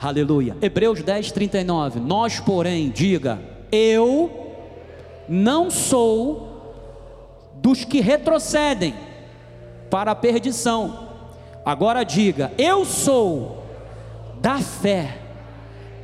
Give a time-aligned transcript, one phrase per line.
[0.00, 0.56] Aleluia.
[0.62, 1.98] Hebreus 10, 39.
[1.98, 3.40] Nós, porém, diga,
[3.72, 4.54] eu
[5.28, 6.48] não sou
[7.54, 8.94] dos que retrocedem
[9.90, 11.08] para a perdição.
[11.64, 13.64] Agora diga, eu sou
[14.40, 15.18] da fé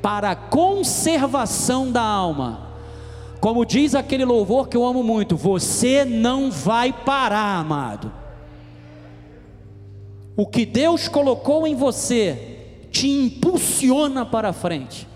[0.03, 2.69] para a conservação da alma.
[3.41, 8.11] Como diz aquele louvor que eu amo muito, você não vai parar, amado.
[10.37, 12.54] O que Deus colocou em você
[12.95, 15.09] te impulsiona para frente.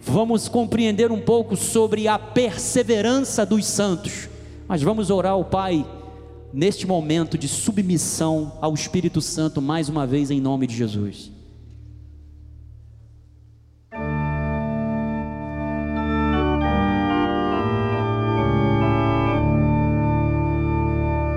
[0.00, 4.30] Vamos compreender um pouco sobre a perseverança dos santos,
[4.66, 5.86] mas vamos orar ao Pai
[6.54, 11.30] neste momento de submissão ao Espírito Santo mais uma vez em nome de Jesus.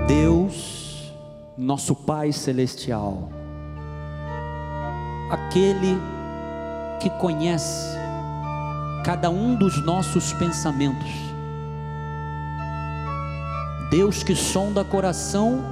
[0.06, 1.12] Deus,
[1.58, 3.37] nosso Pai celestial,
[5.30, 6.00] aquele
[7.00, 7.96] que conhece
[9.04, 11.10] cada um dos nossos pensamentos,
[13.90, 15.64] Deus que sonda coração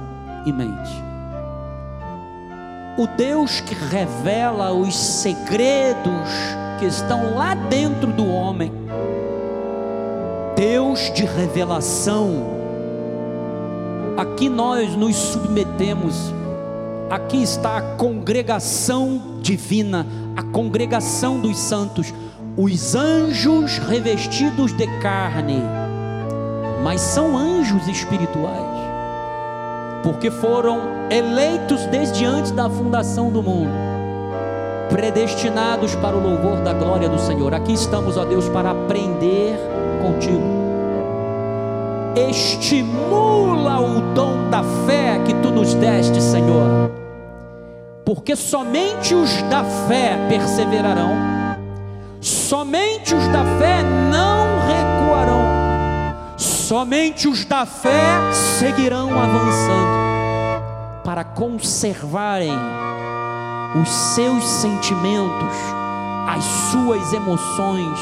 [0.45, 1.03] e mente,
[2.97, 6.29] o Deus que revela os segredos
[6.79, 8.71] que estão lá dentro do homem,
[10.55, 12.57] Deus de revelação,
[14.17, 16.33] Aqui nós nos submetemos.
[17.09, 20.05] Aqui está a congregação divina,
[20.35, 22.13] a congregação dos santos,
[22.57, 25.63] os anjos revestidos de carne,
[26.83, 28.77] mas são anjos espirituais,
[30.03, 33.71] porque foram eleitos desde antes da fundação do mundo,
[34.89, 37.53] predestinados para o louvor da glória do Senhor.
[37.53, 39.55] Aqui estamos, ó Deus, para aprender
[40.01, 40.57] contigo
[42.29, 46.91] estimula o dom da fé que tu nos deste, Senhor,
[48.05, 51.11] porque somente os da fé perseverarão,
[52.21, 55.43] somente os da fé não recuarão,
[56.37, 60.07] somente os da fé seguirão avançando,
[61.03, 62.57] para conservarem
[63.81, 65.55] os seus sentimentos,
[66.27, 67.99] as suas emoções,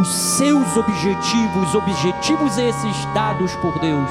[0.00, 4.10] os seus objetivos, objetivos esses dados por Deus,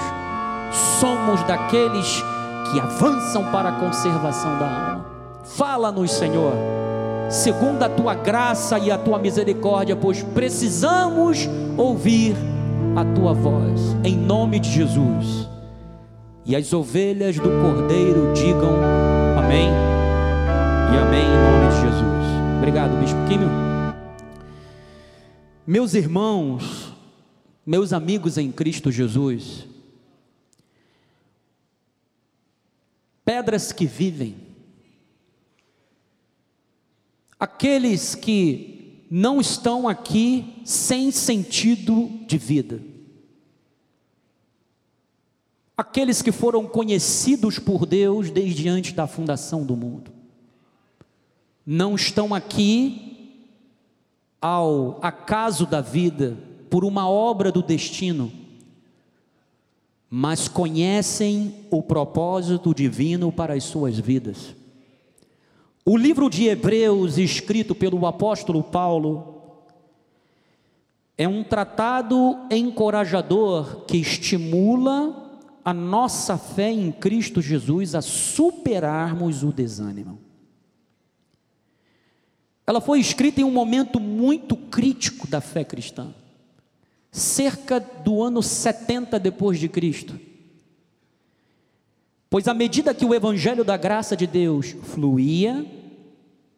[0.72, 2.24] somos daqueles
[2.72, 5.06] que avançam para a conservação da alma.
[5.44, 6.54] Fala-nos, Senhor,
[7.30, 12.36] segundo a tua graça e a tua misericórdia, pois precisamos ouvir
[12.96, 15.50] a tua voz, em nome de Jesus.
[16.46, 18.76] E as ovelhas do Cordeiro digam
[19.38, 19.70] amém
[20.92, 22.58] e amém em nome de Jesus.
[22.58, 23.50] Obrigado, Bispo Químio.
[25.66, 26.94] Meus irmãos,
[27.66, 29.68] meus amigos em Cristo Jesus,
[33.32, 34.36] pedras que vivem,
[37.40, 42.82] aqueles que não estão aqui sem sentido de vida,
[45.78, 50.12] aqueles que foram conhecidos por Deus desde antes da fundação do mundo,
[51.66, 53.48] não estão aqui
[54.42, 56.38] ao acaso da vida,
[56.70, 58.30] por uma obra do destino,
[60.14, 64.54] mas conhecem o propósito divino para as suas vidas.
[65.86, 69.64] O livro de Hebreus, escrito pelo apóstolo Paulo,
[71.18, 79.54] é um tratado encorajador que estimula a nossa fé em Cristo Jesus a superarmos o
[79.54, 80.20] desânimo.
[82.68, 86.14] Ela foi escrita em um momento muito crítico da fé cristã,
[87.12, 90.18] cerca do ano 70 depois de Cristo.
[92.30, 95.66] Pois à medida que o evangelho da graça de Deus fluía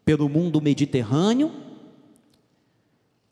[0.05, 1.51] pelo mundo mediterrâneo,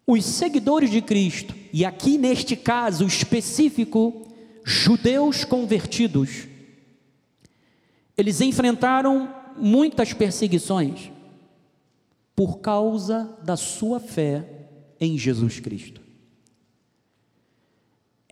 [0.08, 4.28] os seguidores de Cristo, e aqui neste caso específico,
[4.64, 6.48] judeus convertidos,
[8.18, 11.12] eles enfrentaram muitas perseguições
[12.36, 14.68] por causa da sua fé
[15.00, 16.01] em Jesus Cristo.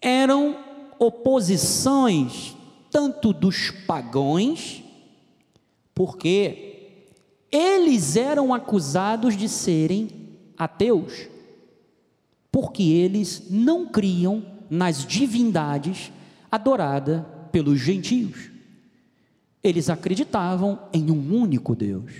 [0.01, 0.57] Eram
[0.97, 2.55] oposições
[2.91, 4.83] tanto dos pagãos,
[5.93, 6.69] porque
[7.51, 10.09] eles eram acusados de serem
[10.57, 11.27] ateus,
[12.51, 16.11] porque eles não criam nas divindades
[16.51, 18.49] adoradas pelos gentios.
[19.63, 22.13] Eles acreditavam em um único Deus.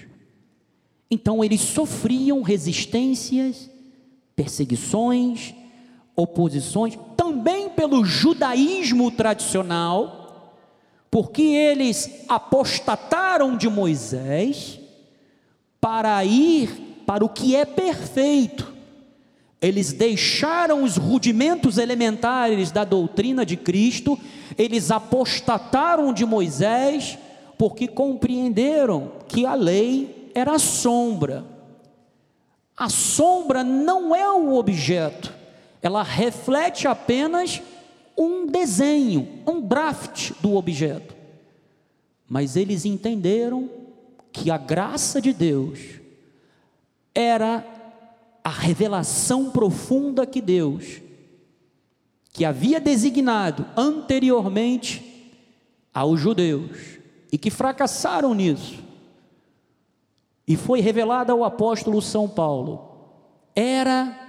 [1.10, 3.70] Então eles sofriam resistências,
[4.36, 5.56] perseguições,
[6.16, 6.98] oposições,
[7.30, 10.56] também pelo judaísmo tradicional,
[11.12, 14.80] porque eles apostataram de Moisés
[15.80, 18.74] para ir para o que é perfeito.
[19.62, 24.18] Eles deixaram os rudimentos elementares da doutrina de Cristo,
[24.58, 27.16] eles apostataram de Moisés,
[27.60, 31.46] porque compreenderam que a lei era a sombra.
[32.76, 35.39] A sombra não é o objeto,
[35.82, 37.62] ela reflete apenas
[38.18, 41.16] um desenho, um draft do objeto.
[42.28, 43.70] Mas eles entenderam
[44.32, 45.80] que a graça de Deus
[47.16, 47.66] era
[48.44, 51.02] a revelação profunda que Deus,
[52.32, 55.32] que havia designado anteriormente
[55.94, 57.00] aos judeus
[57.32, 58.80] e que fracassaram nisso,
[60.48, 62.90] e foi revelada ao apóstolo São Paulo,
[63.56, 64.29] era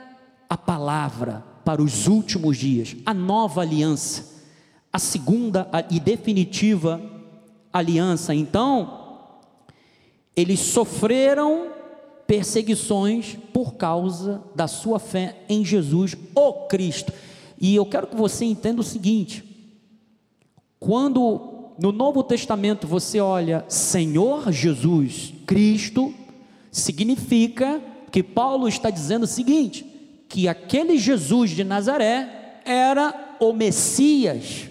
[0.50, 4.42] a palavra para os últimos dias, a nova aliança,
[4.92, 7.00] a segunda e definitiva
[7.72, 8.34] aliança.
[8.34, 9.38] Então,
[10.34, 11.68] eles sofreram
[12.26, 17.12] perseguições por causa da sua fé em Jesus, o Cristo.
[17.60, 19.44] E eu quero que você entenda o seguinte:
[20.80, 26.12] quando no Novo Testamento você olha Senhor Jesus Cristo,
[26.72, 27.80] significa
[28.10, 29.89] que Paulo está dizendo o seguinte:
[30.30, 34.70] que aquele Jesus de Nazaré era o Messias.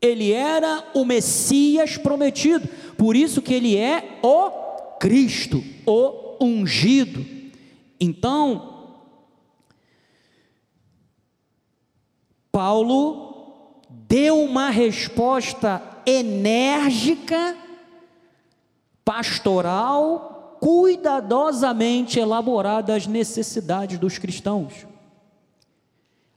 [0.00, 2.66] Ele era o Messias prometido.
[2.96, 4.50] Por isso que ele é o
[4.98, 7.24] Cristo, o ungido.
[8.00, 8.96] Então,
[12.50, 17.54] Paulo deu uma resposta enérgica,
[19.04, 24.86] pastoral, cuidadosamente elaborada às necessidades dos cristãos.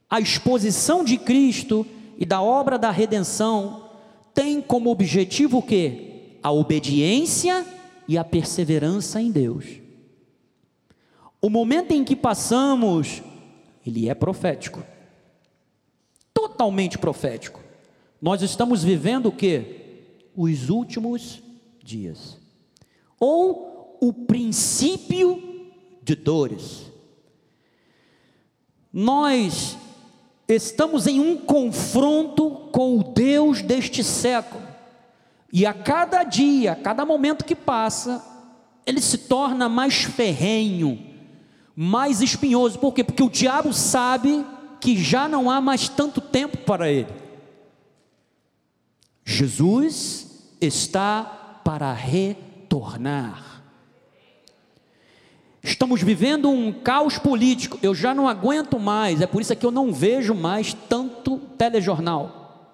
[0.08, 1.86] A exposição de Cristo
[2.18, 3.88] e da obra da redenção
[4.34, 6.38] tem como objetivo o quê?
[6.42, 7.64] A obediência
[8.08, 9.66] e a perseverança em Deus.
[11.40, 13.22] O momento em que passamos,
[13.86, 14.82] ele é profético.
[16.34, 17.60] Totalmente profético.
[18.20, 20.26] Nós estamos vivendo o que?
[20.36, 21.42] Os últimos
[21.82, 22.36] dias.
[23.18, 25.70] Ou o princípio
[26.02, 26.90] de dores.
[28.92, 29.76] Nós
[30.48, 34.62] estamos em um confronto com o Deus deste século,
[35.52, 38.24] e a cada dia, a cada momento que passa,
[38.86, 40.98] ele se torna mais ferrenho,
[41.74, 42.78] mais espinhoso.
[42.78, 43.02] Por quê?
[43.02, 44.44] Porque o diabo sabe
[44.80, 47.12] que já não há mais tanto tempo para ele.
[49.24, 53.49] Jesus está para retornar.
[55.62, 59.70] Estamos vivendo um caos político, eu já não aguento mais, é por isso que eu
[59.70, 62.72] não vejo mais tanto telejornal.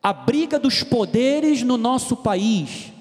[0.00, 2.92] A briga dos poderes no nosso país,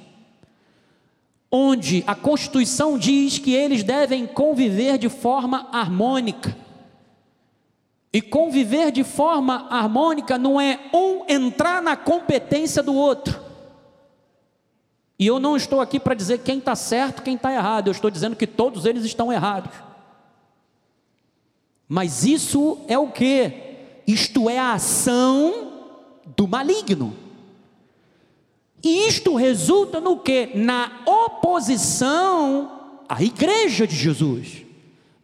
[1.52, 6.58] onde a Constituição diz que eles devem conviver de forma harmônica.
[8.12, 13.40] E conviver de forma harmônica não é um entrar na competência do outro.
[15.18, 18.12] E eu não estou aqui para dizer quem está certo, quem está errado, eu estou
[18.12, 19.72] dizendo que todos eles estão errados.
[21.88, 23.52] Mas isso é o que?
[24.06, 25.72] Isto é a ação
[26.36, 27.16] do maligno.
[28.84, 30.52] E isto resulta no que?
[30.54, 32.72] Na oposição
[33.08, 34.64] à igreja de Jesus.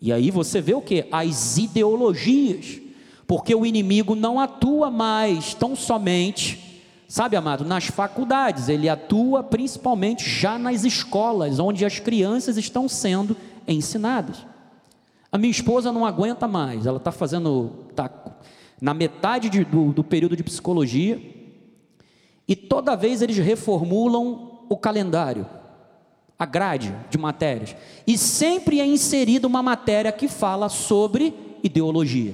[0.02, 1.06] E aí você vê o que?
[1.12, 2.80] As ideologias.
[3.28, 6.71] Porque o inimigo não atua mais tão somente
[7.12, 13.36] Sabe, amado, nas faculdades, ele atua principalmente já nas escolas, onde as crianças estão sendo
[13.68, 14.46] ensinadas.
[15.30, 18.10] A minha esposa não aguenta mais, ela está fazendo, está
[18.80, 21.22] na metade de, do, do período de psicologia,
[22.48, 25.46] e toda vez eles reformulam o calendário,
[26.40, 27.76] a grade de matérias,
[28.08, 32.34] e sempre é inserida uma matéria que fala sobre ideologia.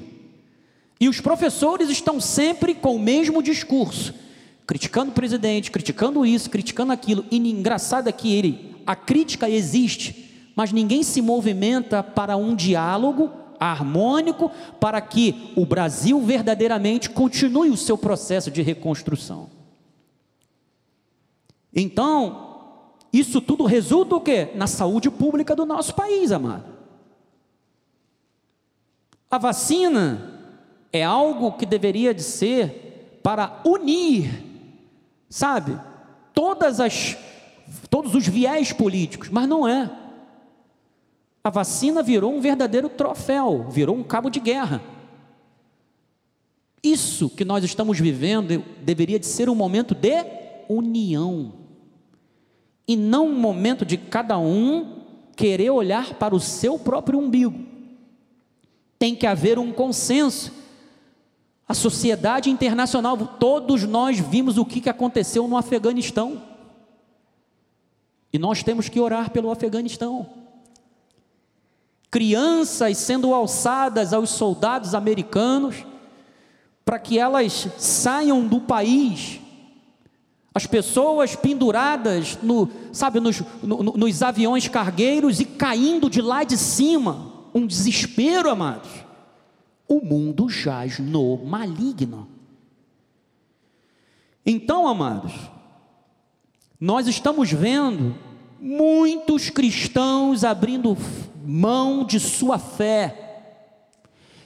[1.01, 4.26] E os professores estão sempre com o mesmo discurso
[4.67, 7.25] criticando o presidente, criticando isso, criticando aquilo.
[7.31, 13.31] E engraçado é que ele, a crítica existe, mas ninguém se movimenta para um diálogo
[13.57, 19.49] harmônico para que o Brasil verdadeiramente continue o seu processo de reconstrução.
[21.73, 24.49] Então, isso tudo resulta o quê?
[24.55, 26.75] Na saúde pública do nosso país, amado.
[29.31, 30.41] A vacina
[30.91, 34.46] é algo que deveria de ser para unir
[35.29, 35.79] sabe?
[36.33, 37.17] Todas as
[37.89, 39.91] todos os viés políticos, mas não é.
[41.43, 44.81] A vacina virou um verdadeiro troféu, virou um cabo de guerra.
[46.83, 50.25] Isso que nós estamos vivendo deveria de ser um momento de
[50.69, 51.53] união
[52.87, 55.03] e não um momento de cada um
[55.35, 57.65] querer olhar para o seu próprio umbigo.
[58.97, 60.51] Tem que haver um consenso.
[61.67, 66.41] A sociedade internacional, todos nós vimos o que aconteceu no Afeganistão.
[68.31, 70.29] E nós temos que orar pelo Afeganistão.
[72.09, 75.85] Crianças sendo alçadas aos soldados americanos
[76.85, 79.41] para que elas saiam do país.
[80.55, 86.57] As pessoas penduradas no, sabe, nos, no, nos aviões cargueiros e caindo de lá de
[86.57, 87.33] cima.
[87.53, 89.06] Um desespero, amados.
[89.87, 92.27] O mundo jaz no maligno.
[94.45, 95.33] Então, amados,
[96.79, 98.15] nós estamos vendo
[98.59, 100.97] muitos cristãos abrindo
[101.45, 103.23] mão de sua fé.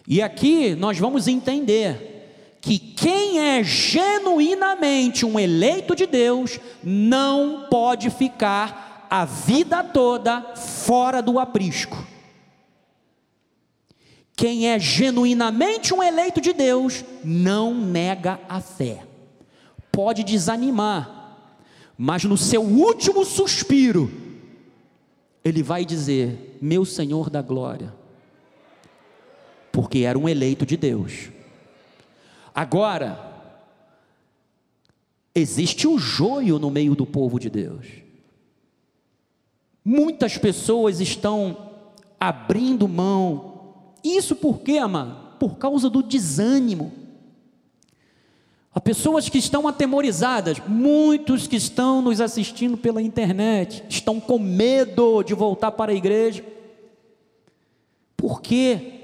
[0.08, 8.10] E aqui nós vamos entender que quem é genuinamente um eleito de Deus não pode
[8.10, 12.11] ficar a vida toda fora do aprisco.
[14.42, 19.06] Quem é genuinamente um eleito de Deus não nega a fé.
[19.92, 21.38] Pode desanimar,
[21.96, 24.12] mas no seu último suspiro,
[25.46, 27.94] ele vai dizer: Meu Senhor da glória,
[29.72, 31.30] porque era um eleito de Deus.
[32.52, 33.54] Agora,
[35.36, 37.86] existe o joio no meio do povo de Deus.
[39.86, 41.70] Muitas pessoas estão
[42.20, 43.51] abrindo mão.
[44.04, 45.38] Isso por quê, amado?
[45.38, 46.92] Por causa do desânimo.
[48.74, 55.24] Há pessoas que estão atemorizadas, muitos que estão nos assistindo pela internet, estão com medo
[55.24, 56.44] de voltar para a igreja.
[58.16, 59.02] Por quê?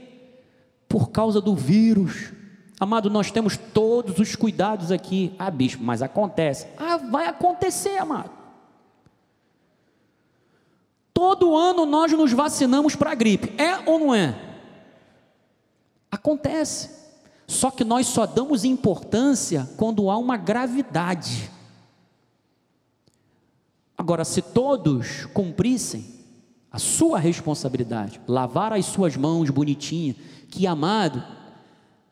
[0.87, 2.31] Por causa do vírus.
[2.79, 5.33] Amado, nós temos todos os cuidados aqui.
[5.37, 6.67] Ah, bicho, mas acontece.
[6.77, 8.31] Ah, vai acontecer, amado.
[11.13, 13.51] Todo ano nós nos vacinamos para a gripe.
[13.61, 14.46] É ou não é?
[16.11, 16.89] Acontece.
[17.47, 21.49] Só que nós só damos importância quando há uma gravidade.
[23.97, 26.17] Agora, se todos cumprissem
[26.71, 30.15] a sua responsabilidade, lavar as suas mãos bonitinha,
[30.49, 31.23] que amado,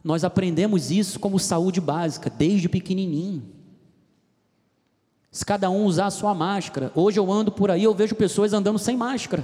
[0.03, 3.43] nós aprendemos isso como saúde básica, desde pequenininho.
[5.29, 8.53] Se cada um usar a sua máscara, hoje eu ando por aí, eu vejo pessoas
[8.53, 9.43] andando sem máscara.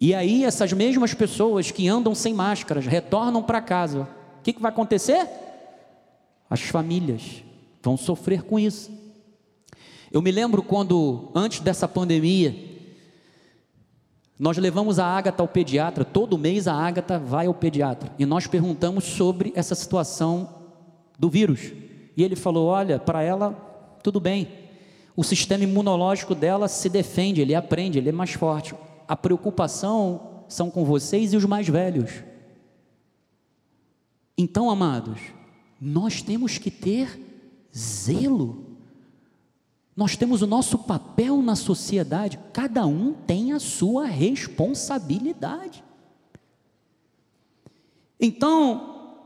[0.00, 4.08] E aí, essas mesmas pessoas que andam sem máscaras retornam para casa.
[4.38, 5.28] O que, que vai acontecer?
[6.48, 7.44] As famílias
[7.82, 8.90] vão sofrer com isso.
[10.10, 12.56] Eu me lembro quando, antes dessa pandemia,
[14.38, 18.46] nós levamos a Ágata ao pediatra, todo mês a Ágata vai ao pediatra, e nós
[18.46, 20.48] perguntamos sobre essa situação
[21.18, 21.72] do vírus.
[22.16, 23.52] E ele falou: olha, para ela,
[24.02, 24.48] tudo bem,
[25.14, 28.74] o sistema imunológico dela se defende, ele aprende, ele é mais forte
[29.10, 32.22] a preocupação são com vocês e os mais velhos.
[34.38, 35.18] Então, amados,
[35.80, 37.20] nós temos que ter
[37.76, 38.66] zelo.
[39.96, 45.82] Nós temos o nosso papel na sociedade, cada um tem a sua responsabilidade.
[48.20, 49.16] Então,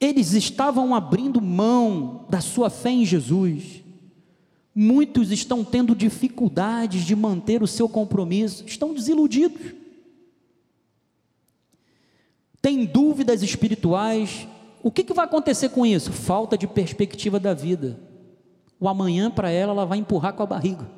[0.00, 3.83] eles estavam abrindo mão da sua fé em Jesus,
[4.74, 9.72] Muitos estão tendo dificuldades de manter o seu compromisso, estão desiludidos.
[12.60, 14.48] Tem dúvidas espirituais.
[14.82, 16.10] O que, que vai acontecer com isso?
[16.12, 18.00] Falta de perspectiva da vida.
[18.80, 20.90] O amanhã para ela, ela vai empurrar com a barriga.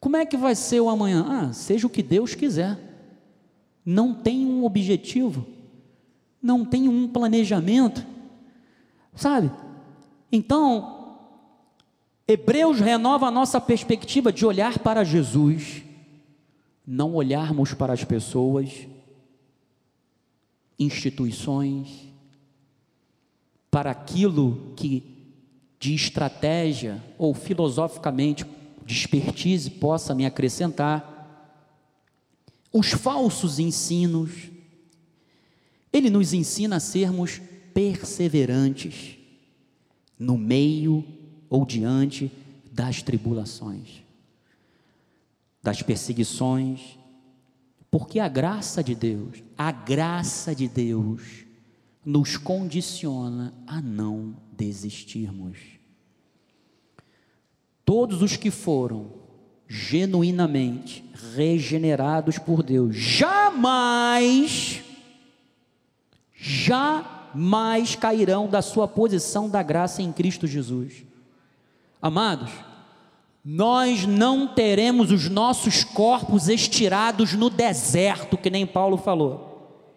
[0.00, 1.24] Como é que vai ser o amanhã?
[1.28, 2.78] Ah, seja o que Deus quiser.
[3.84, 5.46] Não tem um objetivo,
[6.40, 8.06] não tem um planejamento,
[9.14, 9.50] sabe?
[10.30, 10.93] Então,
[12.26, 15.82] Hebreus renova a nossa perspectiva de olhar para Jesus,
[16.86, 18.86] não olharmos para as pessoas,
[20.78, 22.08] instituições,
[23.70, 25.14] para aquilo que
[25.78, 28.46] de estratégia ou filosoficamente
[28.86, 31.12] de expertise possa me acrescentar,
[32.72, 34.30] os falsos ensinos.
[35.92, 37.40] Ele nos ensina a sermos
[37.74, 39.18] perseverantes
[40.18, 41.04] no meio
[41.48, 42.30] ou diante
[42.72, 44.02] das tribulações,
[45.62, 46.98] das perseguições,
[47.90, 51.44] porque a graça de Deus, a graça de Deus,
[52.04, 55.58] nos condiciona a não desistirmos.
[57.84, 59.12] Todos os que foram
[59.68, 64.82] genuinamente regenerados por Deus, jamais,
[66.34, 71.04] jamais cairão da sua posição da graça em Cristo Jesus.
[72.04, 72.50] Amados,
[73.42, 79.88] nós não teremos os nossos corpos estirados no deserto, que nem Paulo falou.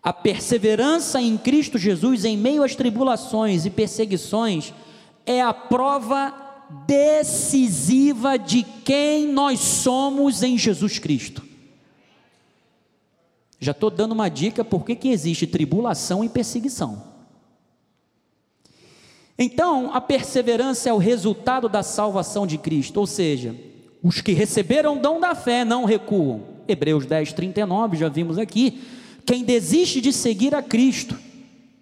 [0.00, 4.72] A perseverança em Cristo Jesus em meio às tribulações e perseguições
[5.26, 6.32] é a prova
[6.86, 11.42] decisiva de quem nós somos em Jesus Cristo.
[13.58, 17.09] Já estou dando uma dica por que existe tribulação e perseguição.
[19.42, 23.56] Então, a perseverança é o resultado da salvação de Cristo, ou seja,
[24.02, 26.42] os que receberam o dom da fé não recuam.
[26.68, 28.82] Hebreus 10, 39, já vimos aqui.
[29.24, 31.16] Quem desiste de seguir a Cristo,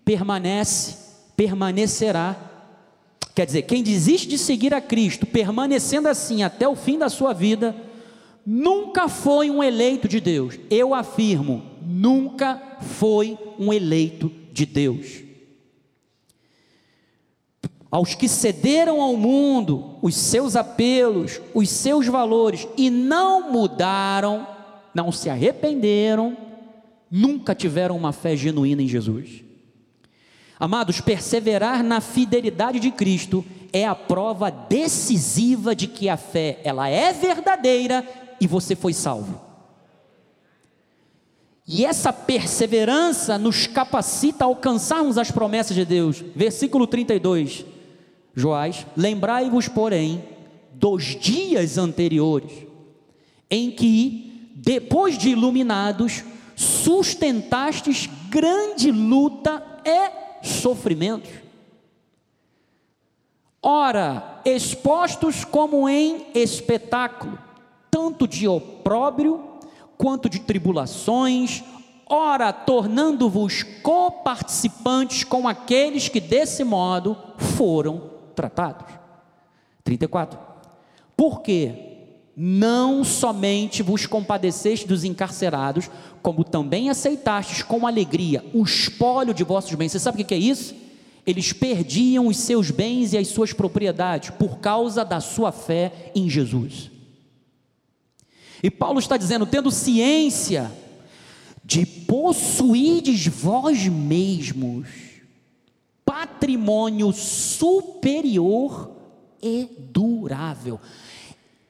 [0.05, 0.99] permanece,
[1.37, 2.37] permanecerá.
[3.35, 7.33] Quer dizer, quem desiste de seguir a Cristo, permanecendo assim até o fim da sua
[7.33, 7.75] vida,
[8.47, 10.57] nunca foi um eleito de Deus.
[10.71, 15.28] Eu afirmo, nunca foi um eleito de Deus.
[17.91, 24.47] Aos que cederam ao mundo os seus apelos, os seus valores e não mudaram,
[24.95, 26.37] não se arrependeram,
[27.11, 29.43] nunca tiveram uma fé genuína em Jesus.
[30.61, 36.89] Amados, perseverar na fidelidade de Cristo é a prova decisiva de que a fé ela
[36.89, 38.07] é verdadeira
[38.41, 39.41] e você foi salvo.
[41.67, 46.25] E essa perseverança nos capacita a alcançarmos as promessas de Deus.
[46.35, 47.65] Versículo 32,
[48.39, 50.23] Joás: Lembrai-vos, porém,
[50.73, 52.53] dos dias anteriores,
[53.51, 56.23] em que, depois de iluminados,
[56.55, 61.33] sustentastes grande luta e sofrimentos.
[63.61, 67.37] Ora, expostos como em espetáculo,
[67.91, 69.43] tanto de opróbrio
[69.97, 71.65] quanto de tribulações,
[72.09, 78.08] ora tornando-vos coparticipantes com aqueles que desse modo foram
[78.39, 78.87] tratados.
[79.83, 80.39] 34.
[81.17, 81.75] Porque
[82.37, 85.91] não somente vos compadeceste dos encarcerados,
[86.23, 89.91] como também aceitastes com alegria o espólio de vossos bens.
[89.91, 90.73] Você sabe o que é isso?
[91.27, 96.31] Eles perdiam os seus bens e as suas propriedades por causa da sua fé em
[96.31, 96.93] Jesus.
[98.63, 100.71] E Paulo está dizendo: tendo ciência
[101.65, 105.08] de possuirdes vós mesmos
[106.09, 108.91] patrimônio superior
[109.43, 110.81] e durável.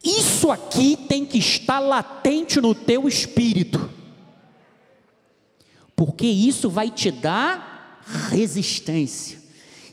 [0.03, 3.91] Isso aqui tem que estar latente no teu espírito,
[5.97, 9.41] porque isso vai te dar resistência,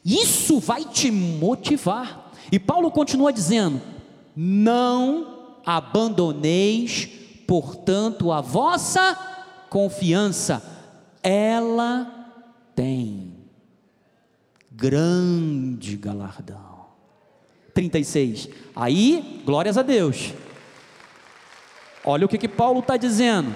[0.06, 2.32] isso vai te motivar.
[2.52, 3.82] E Paulo continua dizendo:
[4.36, 7.10] não abandoneis,
[7.48, 9.18] portanto, a vossa
[9.72, 10.62] confiança,
[11.24, 12.12] ela
[12.76, 13.35] tem
[14.76, 16.86] grande galardão.
[17.74, 18.50] 36.
[18.76, 20.34] Aí, glórias a Deus.
[22.04, 23.54] Olha o que, que Paulo está dizendo.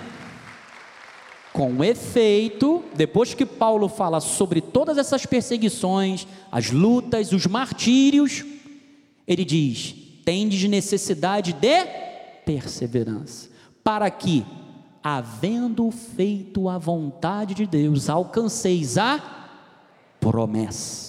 [1.53, 8.45] Com efeito, depois que Paulo fala sobre todas essas perseguições, as lutas, os martírios,
[9.27, 11.85] ele diz: tendes necessidade de
[12.45, 13.49] perseverança,
[13.83, 14.45] para que,
[15.03, 19.39] havendo feito a vontade de Deus, alcanceis a
[20.19, 21.08] promessa.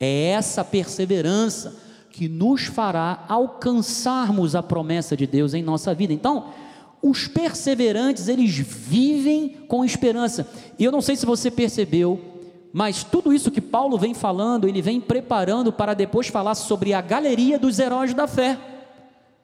[0.00, 1.76] É essa perseverança
[2.10, 6.12] que nos fará alcançarmos a promessa de Deus em nossa vida.
[6.12, 6.46] Então,
[7.02, 10.48] os perseverantes, eles vivem com esperança.
[10.78, 12.20] E eu não sei se você percebeu,
[12.72, 17.00] mas tudo isso que Paulo vem falando, ele vem preparando para depois falar sobre a
[17.00, 18.58] galeria dos heróis da fé,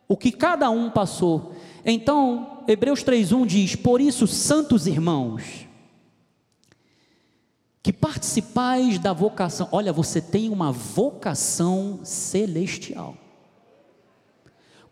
[0.09, 1.53] o que cada um passou.
[1.85, 5.64] Então, Hebreus 3:1 diz: "Por isso, santos irmãos,
[7.85, 9.69] que participais da vocação.
[9.71, 13.15] Olha, você tem uma vocação celestial.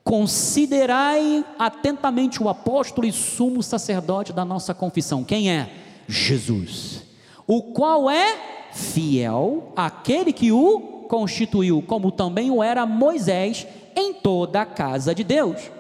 [0.05, 5.24] Considerai atentamente o apóstolo e sumo sacerdote da nossa confissão.
[5.24, 5.68] Quem é?
[6.07, 7.02] Jesus
[7.46, 14.62] o qual é fiel àquele que o constituiu, como também o era Moisés em toda
[14.62, 15.70] a casa de Deus.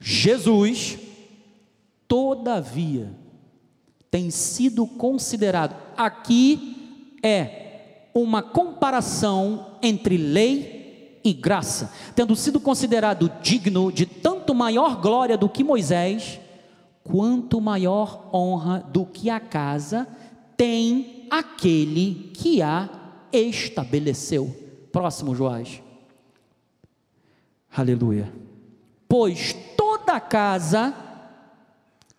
[0.00, 0.98] Jesus,
[2.08, 3.10] todavia,
[4.16, 13.92] tem sido considerado, aqui é uma comparação entre lei e graça, tendo sido considerado digno
[13.92, 16.40] de tanto maior glória do que Moisés,
[17.04, 20.08] quanto maior honra do que a casa
[20.56, 22.88] tem aquele que a
[23.30, 24.56] estabeleceu.
[24.90, 25.82] Próximo, Joás.
[27.70, 28.32] Aleluia.
[29.06, 31.05] Pois toda casa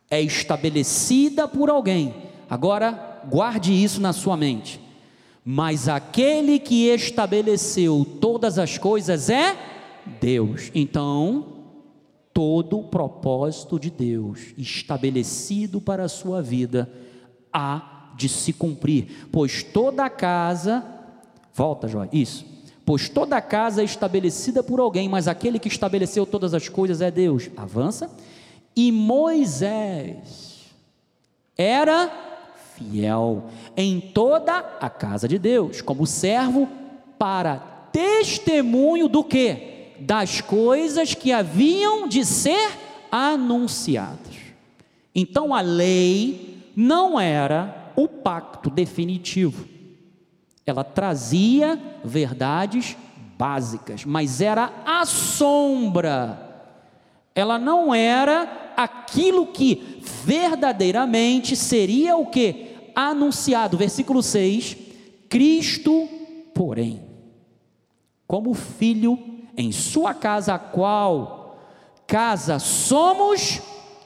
[0.09, 2.13] é estabelecida por alguém.
[2.49, 4.79] Agora, guarde isso na sua mente.
[5.43, 9.55] Mas aquele que estabeleceu todas as coisas é
[10.19, 10.71] Deus.
[10.73, 11.57] Então,
[12.33, 16.89] todo o propósito de Deus estabelecido para a sua vida
[17.51, 20.83] há de se cumprir, pois toda casa,
[21.53, 22.45] volta, Jó, isso.
[22.85, 27.11] Pois toda casa é estabelecida por alguém, mas aquele que estabeleceu todas as coisas é
[27.11, 27.49] Deus.
[27.57, 28.09] Avança.
[28.77, 30.67] E Moisés
[31.57, 32.11] era
[32.75, 36.69] fiel em toda a casa de Deus, como servo
[37.17, 37.57] para
[37.91, 39.95] testemunho do que?
[39.99, 42.69] Das coisas que haviam de ser
[43.11, 44.37] anunciadas.
[45.15, 49.67] Então a lei não era o pacto definitivo.
[50.67, 52.95] Ela trazia verdades
[53.39, 56.43] básicas, mas era a sombra.
[57.33, 64.77] Ela não era aquilo que verdadeiramente seria o que anunciado, versículo 6,
[65.27, 66.07] Cristo,
[66.53, 67.01] porém,
[68.27, 69.17] como filho
[69.57, 71.59] em sua casa, a qual
[72.05, 73.59] casa somos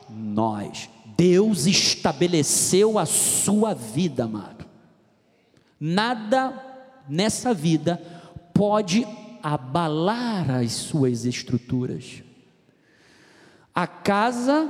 [0.09, 0.89] nós.
[1.17, 4.65] Deus estabeleceu a sua vida, amado.
[5.79, 6.53] Nada
[7.09, 8.01] nessa vida
[8.53, 9.05] pode
[9.43, 12.23] abalar as suas estruturas.
[13.73, 14.69] A casa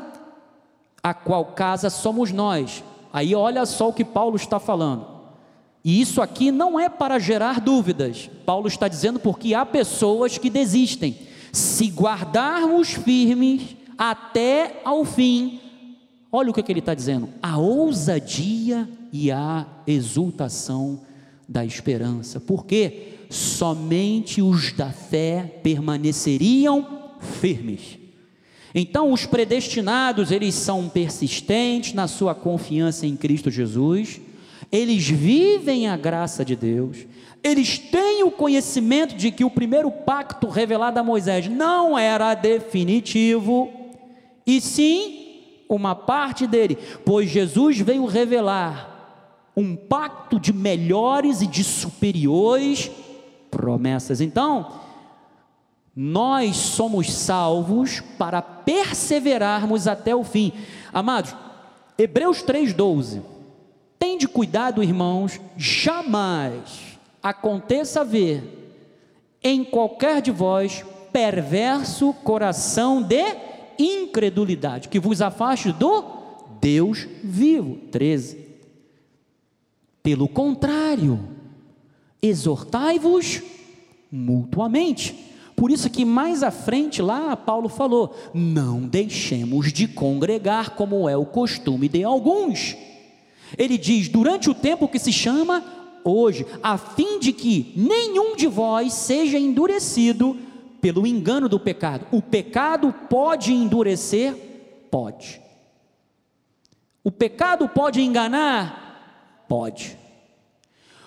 [1.04, 2.84] a qual casa somos nós,
[3.14, 5.06] Aí olha só o que Paulo está falando.
[5.84, 8.30] E isso aqui não é para gerar dúvidas.
[8.46, 11.18] Paulo está dizendo porque há pessoas que desistem.
[11.52, 15.60] Se guardarmos firmes até ao fim,
[16.32, 21.02] olha o que, que ele está dizendo: a ousadia e a exultação
[21.50, 22.40] da esperança.
[22.40, 26.88] Porque somente os da fé permaneceriam
[27.20, 28.01] firmes.
[28.74, 34.22] Então, os predestinados, eles são persistentes na sua confiança em Cristo Jesus,
[34.72, 37.06] eles vivem a graça de Deus,
[37.44, 43.70] eles têm o conhecimento de que o primeiro pacto revelado a Moisés não era definitivo,
[44.46, 45.22] e sim
[45.68, 48.92] uma parte dele, pois Jesus veio revelar
[49.56, 52.90] um pacto de melhores e de superiores
[53.50, 54.22] promessas.
[54.22, 54.80] Então,
[55.96, 60.54] nós somos salvos para perseverarmos até o fim.
[60.94, 61.36] Amados,
[61.98, 63.22] Hebreus 3,12.
[64.00, 68.78] Tende cuidado, irmãos, jamais aconteça ver
[69.44, 73.36] em qualquer de vós perverso coração de
[73.78, 76.04] incredulidade, que vos afaste do
[76.62, 77.76] Deus vivo.
[77.92, 78.48] 13.
[80.02, 81.20] Pelo contrário,
[82.22, 83.42] exortai-vos
[84.10, 85.31] mutuamente
[85.62, 91.16] por isso que mais à frente lá Paulo falou: "Não deixemos de congregar como é
[91.16, 92.76] o costume de alguns".
[93.56, 95.64] Ele diz: "Durante o tempo que se chama
[96.04, 100.36] hoje, a fim de que nenhum de vós seja endurecido
[100.82, 102.08] pelo engano do pecado.
[102.12, 104.34] O pecado pode endurecer?
[104.90, 105.40] Pode.
[107.04, 109.46] O pecado pode enganar?
[109.48, 110.01] Pode.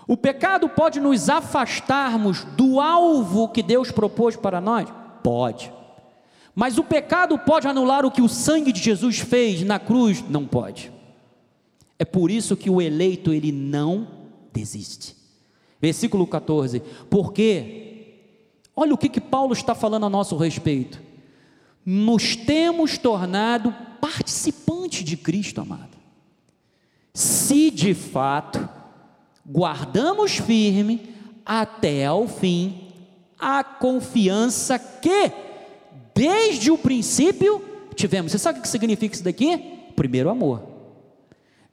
[0.07, 4.89] O pecado pode nos afastarmos do alvo que Deus propôs para nós?
[5.23, 5.73] Pode.
[6.55, 10.23] Mas o pecado pode anular o que o sangue de Jesus fez na cruz?
[10.29, 10.93] Não pode.
[11.99, 14.07] É por isso que o eleito ele não
[14.53, 15.17] desiste.
[15.81, 16.81] Versículo 14.
[17.09, 18.21] Porque
[18.77, 21.03] olha o que, que Paulo está falando a nosso respeito.
[21.85, 25.97] Nos temos tornado participantes de Cristo, amado.
[27.13, 28.69] Se de fato
[29.47, 32.81] guardamos firme até ao fim
[33.39, 35.33] a confiança que
[36.15, 37.63] desde o princípio
[37.95, 38.33] tivemos.
[38.33, 39.57] Você sabe o que significa isso daqui?
[39.95, 40.63] Primeiro amor.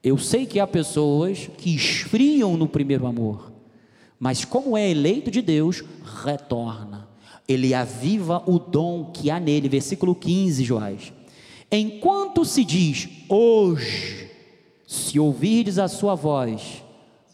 [0.04, 3.52] Eu sei que há pessoas que esfriam no primeiro amor,
[4.20, 5.84] mas como é eleito de Deus,
[6.24, 7.08] retorna.
[7.48, 9.70] Ele aviva o dom que há nele.
[9.70, 11.14] Versículo 15, Joás.
[11.72, 14.30] Enquanto se diz hoje,
[14.88, 16.84] se ouvirdes a sua voz,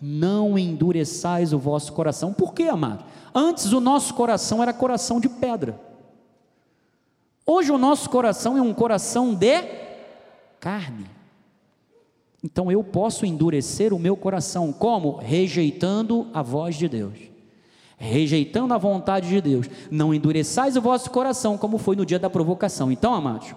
[0.01, 2.33] não endureçais o vosso coração.
[2.33, 3.03] Por quê, amado?
[3.33, 5.79] Antes o nosso coração era coração de pedra.
[7.45, 9.63] Hoje o nosso coração é um coração de
[10.59, 11.05] carne.
[12.43, 15.17] Então eu posso endurecer o meu coração como?
[15.17, 17.17] Rejeitando a voz de Deus.
[17.97, 19.67] Rejeitando a vontade de Deus.
[19.89, 22.91] Não endureçais o vosso coração como foi no dia da provocação.
[22.91, 23.55] Então, amados,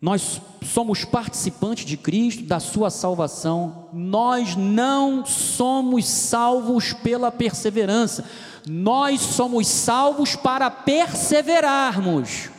[0.00, 3.88] nós somos participantes de Cristo, da sua salvação.
[3.92, 8.24] Nós não somos salvos pela perseverança.
[8.68, 12.50] Nós somos salvos para perseverarmos.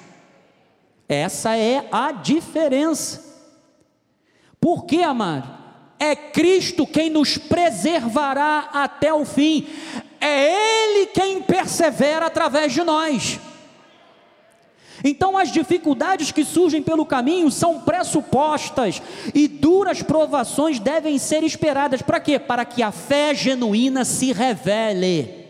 [1.07, 3.23] Essa é a diferença.
[4.59, 5.55] Por que, amado?
[5.99, 9.67] É Cristo quem nos preservará até o fim.
[10.19, 13.39] é Ele quem persevera através de nós.
[15.03, 19.01] Então, as dificuldades que surgem pelo caminho são pressupostas
[19.33, 22.01] e duras provações devem ser esperadas.
[22.01, 22.39] Para quê?
[22.39, 25.45] Para que a fé genuína se revele.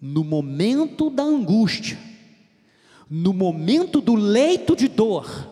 [0.00, 1.98] No momento da angústia,
[3.08, 5.48] no momento do leito de dor,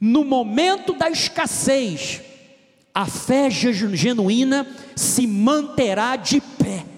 [0.00, 2.22] no momento da escassez,
[2.94, 6.91] a fé genuína se manterá de pé.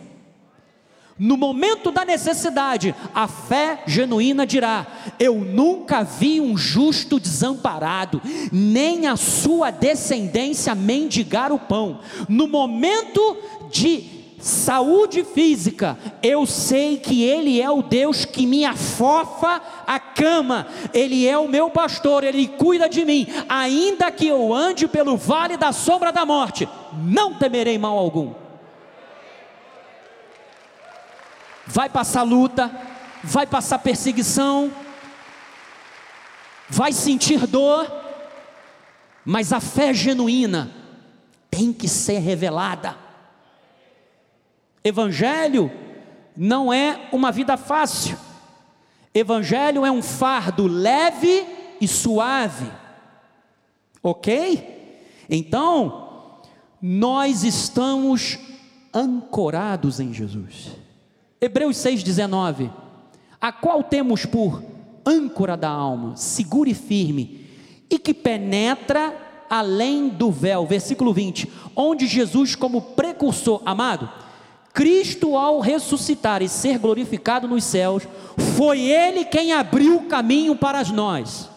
[1.17, 4.85] No momento da necessidade, a fé genuína dirá:
[5.19, 12.01] Eu nunca vi um justo desamparado, nem a sua descendência mendigar o pão.
[12.29, 13.37] No momento
[13.71, 20.67] de saúde física, eu sei que Ele é o Deus que me afofa a cama,
[20.93, 25.57] Ele é o meu pastor, Ele cuida de mim, ainda que eu ande pelo vale
[25.57, 26.69] da sombra da morte,
[27.07, 28.44] não temerei mal algum
[31.67, 32.71] vai passar luta,
[33.23, 34.73] vai passar perseguição,
[36.69, 37.91] vai sentir dor,
[39.25, 40.71] mas a fé genuína
[41.51, 42.97] tem que ser revelada.
[44.83, 45.71] Evangelho
[46.37, 48.19] não é uma vida fácil,
[49.15, 51.47] Evangelho é um fardo leve
[51.81, 52.71] e suave,
[54.03, 54.75] ok?
[55.31, 56.43] Então,
[56.83, 58.39] nós estamos
[58.93, 60.84] ancorados em Jesus.
[61.45, 62.71] Hebreus 6,19:
[63.39, 64.63] A qual temos por
[65.05, 67.47] âncora da alma, segura e firme,
[67.91, 69.15] e que penetra
[69.51, 70.65] além do véu.
[70.65, 74.11] Versículo 20: Onde Jesus, como precursor, amado,
[74.73, 78.09] Cristo ao ressuscitar e ser glorificado nos céus,
[78.57, 81.51] foi Ele quem abriu o caminho para nós.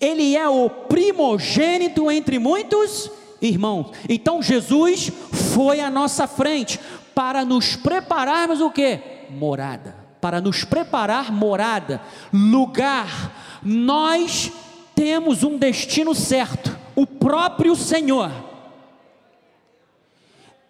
[0.00, 3.10] Ele é o primogênito entre muitos
[3.42, 3.90] irmãos.
[4.08, 5.10] Então Jesus
[5.54, 6.78] foi à nossa frente,
[7.14, 9.00] para nos prepararmos o que?
[9.30, 9.94] Morada.
[10.20, 12.00] Para nos preparar morada,
[12.32, 13.60] lugar.
[13.62, 14.52] Nós
[14.94, 18.30] temos um destino certo, o próprio Senhor.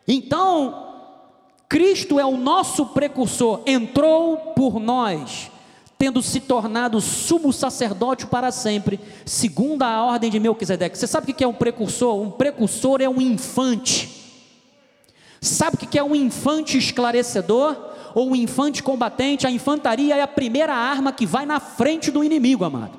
[0.06, 0.88] Então,
[1.68, 5.50] Cristo é o nosso precursor, entrou por nós,
[5.98, 10.96] tendo se tornado sumo sacerdote para sempre, segundo a ordem de Melquisedeque.
[10.96, 12.20] Você sabe o que é um precursor?
[12.20, 14.19] Um precursor é um infante
[15.40, 17.76] Sabe o que é um infante esclarecedor?
[18.14, 19.46] Ou um infante combatente?
[19.46, 22.98] A infantaria é a primeira arma que vai na frente do inimigo, amado.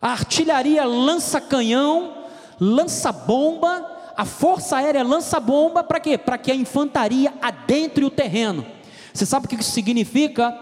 [0.00, 2.14] A artilharia lança canhão,
[2.60, 6.16] lança bomba, a força aérea lança bomba, para quê?
[6.16, 8.64] Para que a infantaria adentre o terreno.
[9.12, 10.56] Você sabe o que isso significa?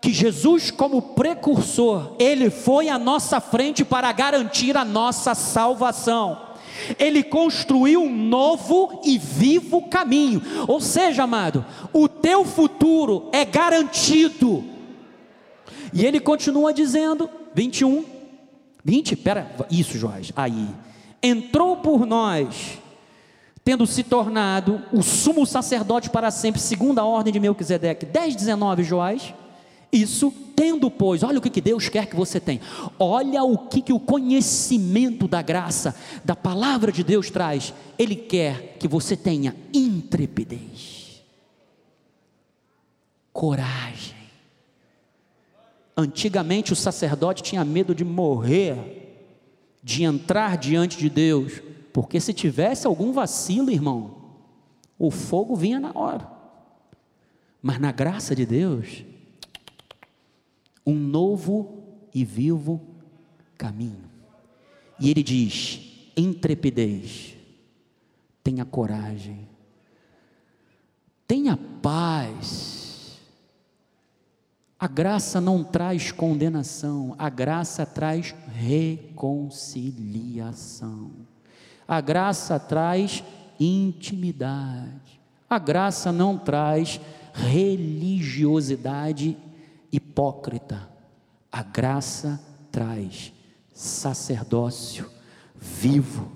[0.00, 6.49] Que Jesus, como precursor, ele foi à nossa frente para garantir a nossa salvação
[6.98, 10.42] ele construiu um novo e vivo caminho.
[10.66, 14.64] Ou seja, amado, o teu futuro é garantido.
[15.92, 18.04] E ele continua dizendo, 21,
[18.84, 20.68] 20, pera, isso, Jorge, aí,
[21.22, 22.78] entrou por nós,
[23.64, 28.84] tendo se tornado o sumo sacerdote para sempre, segundo a ordem de Melquisedeque, 10, 19,
[28.84, 29.34] Joás,
[29.92, 32.60] isso tendo, pois, olha o que, que Deus quer que você tenha,
[32.98, 38.76] olha o que, que o conhecimento da graça, da palavra de Deus traz, Ele quer
[38.78, 41.24] que você tenha intrepidez,
[43.32, 44.16] coragem.
[45.96, 49.32] Antigamente o sacerdote tinha medo de morrer,
[49.82, 54.14] de entrar diante de Deus, porque se tivesse algum vacilo, irmão,
[54.98, 56.30] o fogo vinha na hora.
[57.62, 59.06] Mas na graça de Deus,
[60.86, 61.82] um novo
[62.14, 62.80] e vivo
[63.56, 64.08] caminho.
[64.98, 67.36] E ele diz: intrepidez,
[68.42, 69.46] tenha coragem,
[71.26, 72.78] tenha paz.
[74.78, 81.10] A graça não traz condenação, a graça traz reconciliação.
[81.86, 83.22] A graça traz
[83.58, 85.20] intimidade.
[85.50, 86.98] A graça não traz
[87.34, 89.36] religiosidade
[89.92, 90.88] hipócrita.
[91.50, 93.32] A graça traz
[93.74, 95.10] sacerdócio
[95.54, 96.30] vivo,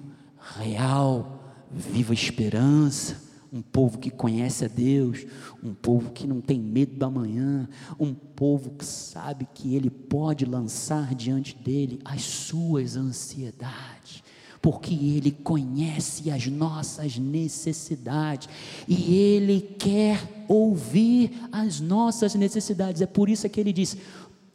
[0.56, 1.40] real,
[1.70, 5.24] viva esperança, um povo que conhece a Deus,
[5.62, 10.44] um povo que não tem medo da manhã, um povo que sabe que Ele pode
[10.44, 14.24] lançar diante dele as suas ansiedades
[14.64, 18.48] porque Ele conhece as nossas necessidades
[18.88, 23.02] e Ele quer ouvir as nossas necessidades.
[23.02, 23.94] É por isso que Ele diz: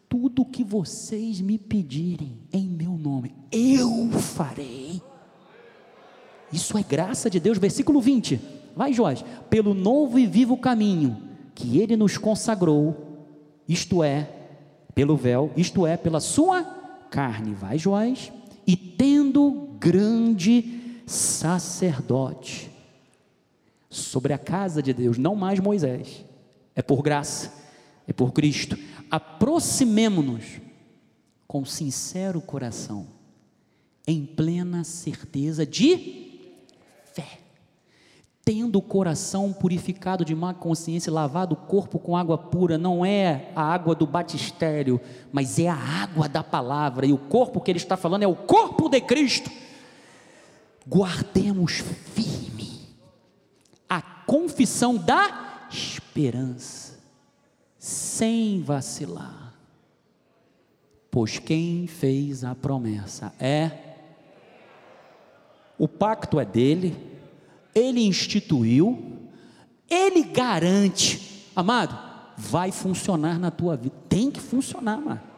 [0.09, 4.99] tudo que vocês me pedirem em meu nome, eu farei.
[6.51, 8.41] Isso é graça de Deus, versículo 20.
[8.75, 11.21] vai Joás, pelo novo e vivo caminho
[11.53, 12.97] que ele nos consagrou,
[13.67, 14.27] isto é,
[14.95, 16.63] pelo véu, isto é, pela sua
[17.11, 18.31] carne, vai Joás,
[18.65, 22.69] e tendo grande sacerdote
[23.89, 26.23] sobre a casa de Deus, não mais Moisés,
[26.75, 27.51] é por graça,
[28.07, 28.77] é por Cristo.
[29.09, 30.61] Aproximemo-nos
[31.47, 33.07] com sincero coração,
[34.05, 36.39] em plena certeza de
[37.13, 37.39] fé,
[38.45, 43.51] tendo o coração purificado de má consciência, lavado o corpo com água pura, não é
[43.55, 47.79] a água do batistério, mas é a água da palavra, e o corpo que ele
[47.79, 49.49] está falando é o corpo de Cristo.
[50.89, 52.81] Guardemos firme
[53.87, 56.97] a confissão da esperança,
[57.77, 59.49] sem vacilar
[61.11, 63.71] Pois quem fez a promessa é.
[65.77, 66.95] O pacto é dele,
[67.73, 69.17] ele instituiu,
[69.89, 71.47] ele garante.
[71.55, 71.97] Amado,
[72.37, 73.95] vai funcionar na tua vida.
[74.07, 75.29] Tem que funcionar, amado.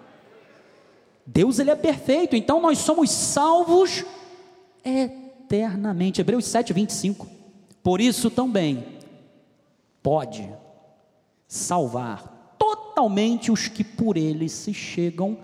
[1.26, 4.04] Deus ele é perfeito, então nós somos salvos
[4.84, 5.21] eternamente.
[6.22, 7.28] Hebreus 7, 25.
[7.84, 8.86] Por isso também
[10.02, 10.48] pode
[11.48, 15.38] salvar totalmente os que por ele se chegam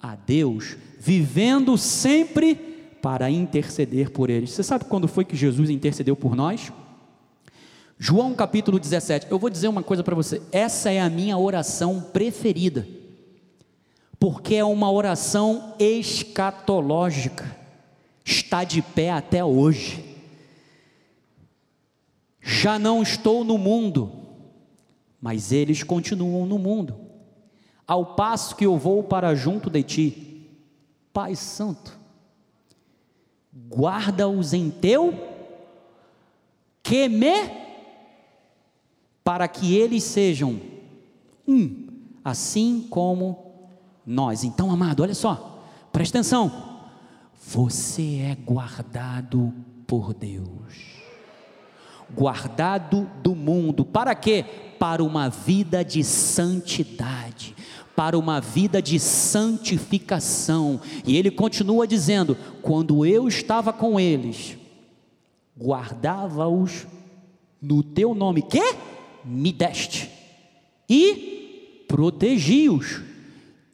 [0.00, 2.54] a Deus, vivendo sempre
[3.00, 4.50] para interceder por eles.
[4.50, 6.72] Você sabe quando foi que Jesus intercedeu por nós?
[7.98, 9.28] João capítulo 17.
[9.30, 10.42] Eu vou dizer uma coisa para você.
[10.52, 12.86] Essa é a minha oração preferida.
[14.18, 17.56] Porque é uma oração escatológica.
[18.26, 20.04] Está de pé até hoje.
[22.42, 24.12] Já não estou no mundo,
[25.20, 27.06] mas eles continuam no mundo
[27.86, 30.48] ao passo que eu vou para junto de ti.
[31.12, 31.98] Pai Santo,
[33.70, 35.14] guarda-os em teu
[36.82, 37.50] que me,
[39.24, 40.60] para que eles sejam
[41.46, 41.86] um,
[42.24, 43.52] assim como
[44.04, 44.44] nós.
[44.44, 45.62] Então, amado, olha só,
[45.92, 46.75] presta atenção.
[47.48, 49.54] Você é guardado
[49.86, 50.74] por Deus,
[52.12, 54.44] guardado do mundo, para quê?
[54.80, 57.54] Para uma vida de santidade.
[57.94, 60.80] Para uma vida de santificação.
[61.06, 64.58] E ele continua dizendo: quando eu estava com eles,
[65.56, 66.84] guardava-os
[67.62, 68.74] no teu nome, que
[69.24, 70.10] me deste,
[70.90, 73.02] e protegi-os,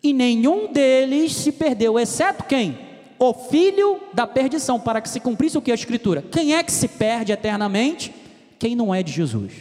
[0.02, 2.91] e nenhum deles se perdeu, exceto quem?
[3.24, 6.22] O filho da perdição, para que se cumprisse o que a Escritura.
[6.22, 8.12] Quem é que se perde eternamente?
[8.58, 9.52] Quem não é de Jesus.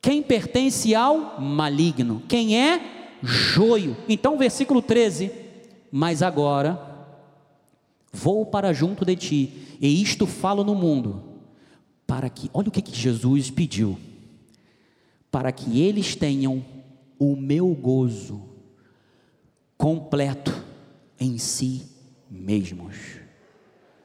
[0.00, 2.20] Quem pertence ao maligno?
[2.28, 3.96] Quem é joio?
[4.08, 5.30] Então, versículo 13:
[5.92, 7.06] Mas agora
[8.12, 11.22] vou para junto de ti, e isto falo no mundo,
[12.04, 13.96] para que, olha o que, que Jesus pediu,
[15.30, 16.64] para que eles tenham
[17.16, 18.42] o meu gozo
[19.78, 20.52] completo
[21.20, 21.91] em si
[22.32, 22.96] mesmos.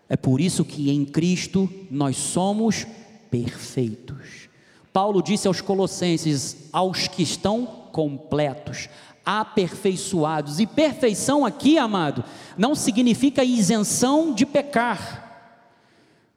[0.10, 2.86] É por isso que em Cristo nós somos
[3.32, 4.50] perfeitos.
[4.92, 8.90] Paulo disse aos Colossenses, aos que estão completos,
[9.26, 10.60] aperfeiçoados.
[10.60, 12.24] E perfeição aqui, amado,
[12.58, 15.26] não significa isenção de pecar,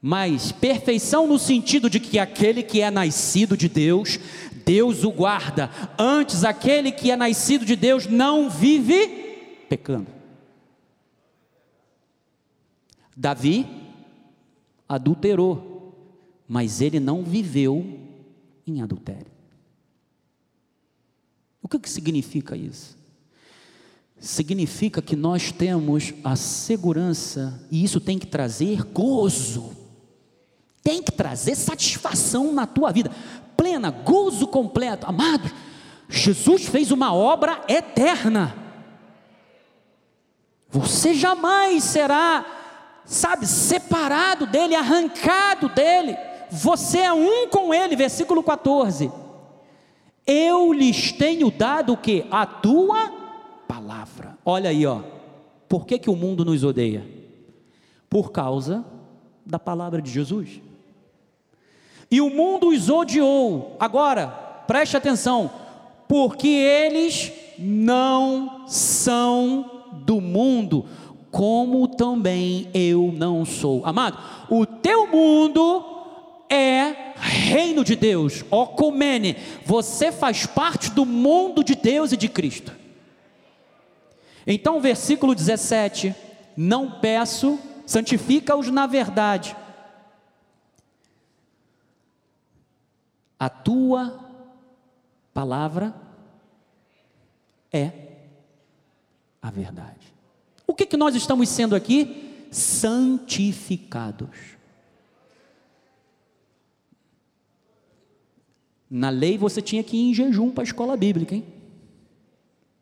[0.03, 4.19] mas perfeição no sentido de que aquele que é nascido de Deus,
[4.65, 5.71] Deus o guarda.
[5.99, 9.07] Antes, aquele que é nascido de Deus não vive
[9.69, 10.20] pecando.
[13.17, 13.67] Davi
[14.89, 15.95] adulterou,
[16.49, 17.99] mas ele não viveu
[18.67, 19.31] em adultério.
[21.63, 22.99] O que, que significa isso?
[24.19, 29.77] Significa que nós temos a segurança, e isso tem que trazer gozo,
[30.83, 33.11] tem que trazer satisfação na tua vida,
[33.57, 35.07] plena, gozo completo.
[35.07, 35.51] Amado,
[36.09, 38.57] Jesus fez uma obra eterna.
[40.69, 42.45] Você jamais será,
[43.05, 46.17] sabe, separado dele, arrancado dele
[46.51, 49.11] você é um com ele, versículo 14.
[50.27, 52.27] Eu lhes tenho dado o que?
[52.31, 53.13] A tua
[53.69, 54.37] palavra.
[54.45, 55.01] Olha aí, ó.
[55.69, 57.07] Por que, que o mundo nos odeia?
[58.09, 58.85] Por causa
[59.47, 60.61] da palavra de Jesus.
[62.11, 63.77] E o mundo os odiou.
[63.79, 64.27] Agora,
[64.67, 65.49] preste atenção,
[66.09, 70.87] porque eles não são do mundo,
[71.31, 73.85] como também eu não sou.
[73.87, 74.19] Amado,
[74.49, 75.85] o teu mundo
[76.49, 82.73] é reino de Deus, ocumene, você faz parte do mundo de Deus e de Cristo.
[84.47, 86.15] Então, versículo 17:
[86.57, 89.55] Não peço, santifica-os na verdade.
[93.39, 94.21] A tua
[95.33, 95.95] palavra
[97.73, 97.93] é
[99.41, 100.00] a verdade.
[100.71, 102.47] O que, que nós estamos sendo aqui?
[102.49, 104.29] Santificados.
[108.89, 111.45] Na lei você tinha que ir em jejum para a escola bíblica, hein?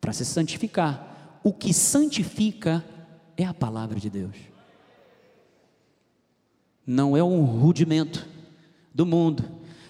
[0.02, 1.40] Para se santificar.
[1.42, 2.84] O que santifica
[3.38, 4.36] é a palavra de Deus.
[6.86, 8.28] Não é um rudimento
[8.92, 9.42] do mundo.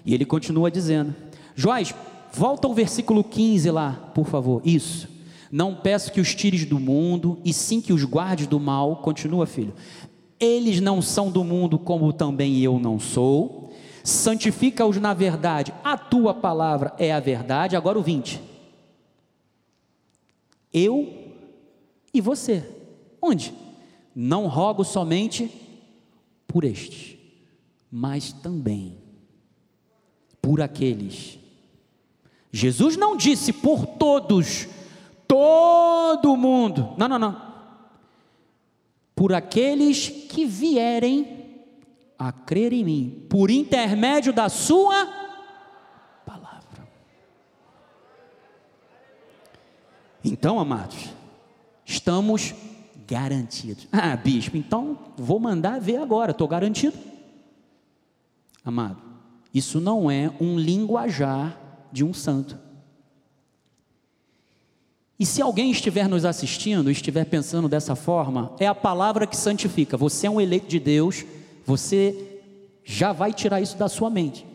[0.07, 1.17] E ele continua dizendo:
[1.57, 1.93] Joás,
[2.33, 4.63] volta ao versículo 15 lá, por favor.
[4.65, 5.18] Isso.
[5.51, 8.97] Não peço que os tires do mundo, e sim que os guardes do mal.
[8.97, 9.75] Continua, filho.
[10.39, 13.73] Eles não são do mundo, como também eu não sou.
[14.05, 15.73] Santifica-os na verdade.
[15.83, 17.77] A tua palavra é a verdade.
[17.77, 18.41] Agora o 20.
[20.73, 21.13] Eu
[22.13, 22.65] e você.
[23.21, 23.53] Onde?
[24.15, 25.51] Não rogo somente
[26.47, 27.17] por estes,
[27.91, 28.97] mas também
[30.41, 31.39] por aqueles.
[32.51, 34.67] Jesus não disse por todos,
[35.39, 36.95] todo mundo.
[36.97, 37.41] Não, não, não.
[39.15, 41.65] Por aqueles que vierem
[42.19, 45.07] a crer em mim, por intermédio da Sua
[46.27, 46.89] palavra.
[50.25, 51.09] Então, amados,
[51.85, 52.55] estamos
[53.07, 53.87] garantidos.
[53.93, 56.97] Ah, bispo, então vou mandar ver agora, estou garantido.
[58.65, 59.01] Amado,
[59.55, 61.57] isso não é um linguajar
[61.93, 62.68] de um santo.
[65.19, 69.97] E se alguém estiver nos assistindo, estiver pensando dessa forma, é a palavra que santifica.
[69.97, 71.25] Você é um eleito de Deus,
[71.67, 72.41] você
[72.85, 74.47] já vai tirar isso da sua mente.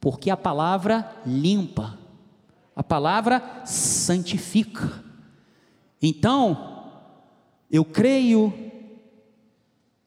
[0.00, 1.96] Porque a palavra limpa,
[2.74, 5.02] a palavra santifica.
[6.02, 6.90] Então,
[7.70, 8.52] eu creio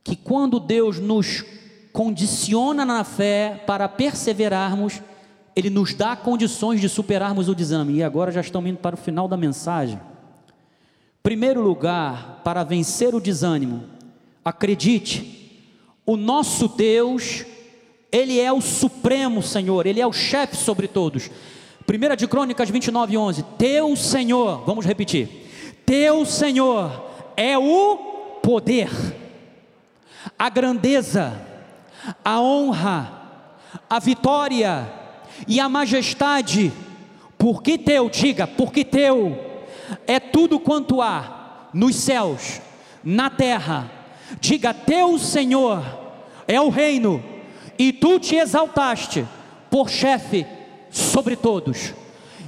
[0.03, 1.45] que quando Deus nos
[1.93, 5.01] condiciona na fé para perseverarmos,
[5.55, 7.95] Ele nos dá condições de superarmos o desânimo.
[7.95, 9.99] E agora já estamos indo para o final da mensagem.
[11.23, 13.83] Primeiro lugar, para vencer o desânimo,
[14.43, 15.63] acredite,
[16.05, 17.45] o nosso Deus,
[18.11, 21.31] Ele é o supremo Senhor, Ele é o chefe sobre todos.
[21.87, 23.43] Primeira de Crônicas 29, 11.
[23.57, 25.29] Teu Senhor, vamos repetir.
[25.85, 27.95] Teu Senhor é o
[28.43, 28.89] poder,
[30.37, 31.33] a grandeza,
[32.23, 33.21] a honra,
[33.89, 35.04] a vitória
[35.47, 36.71] e a majestade,
[37.38, 39.38] porque teu, diga, porque teu
[40.07, 42.61] é tudo quanto há nos céus,
[43.03, 43.91] na terra.
[44.39, 45.83] Diga, teu Senhor
[46.47, 47.23] é o reino,
[47.77, 49.25] e tu te exaltaste
[49.69, 50.45] por chefe
[50.89, 51.93] sobre todos.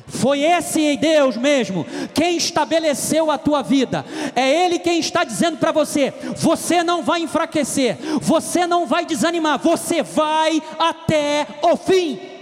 [0.07, 4.05] Foi esse Deus mesmo quem estabeleceu a tua vida.
[4.35, 9.59] É Ele quem está dizendo para você: você não vai enfraquecer, você não vai desanimar,
[9.59, 12.36] você vai até o fim.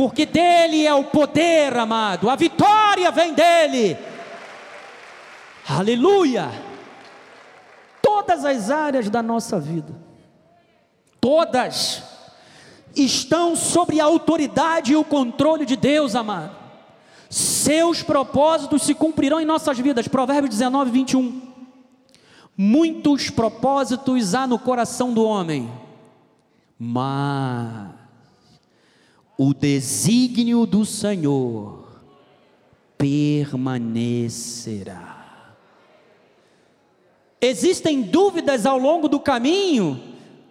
[0.00, 3.98] Porque dele é o poder, amado, a vitória vem dele.
[5.68, 6.50] Aleluia!
[8.00, 9.94] Todas as áreas da nossa vida,
[11.20, 12.02] todas
[12.96, 16.56] estão sobre a autoridade e o controle de Deus, amado.
[17.28, 20.08] Seus propósitos se cumprirão em nossas vidas.
[20.08, 21.42] Provérbios 19, 21.
[22.56, 25.70] Muitos propósitos há no coração do homem,
[26.78, 27.99] mas
[29.42, 31.88] o desígnio do Senhor
[32.98, 33.56] permanecerá.
[37.40, 39.98] Existem dúvidas ao longo do caminho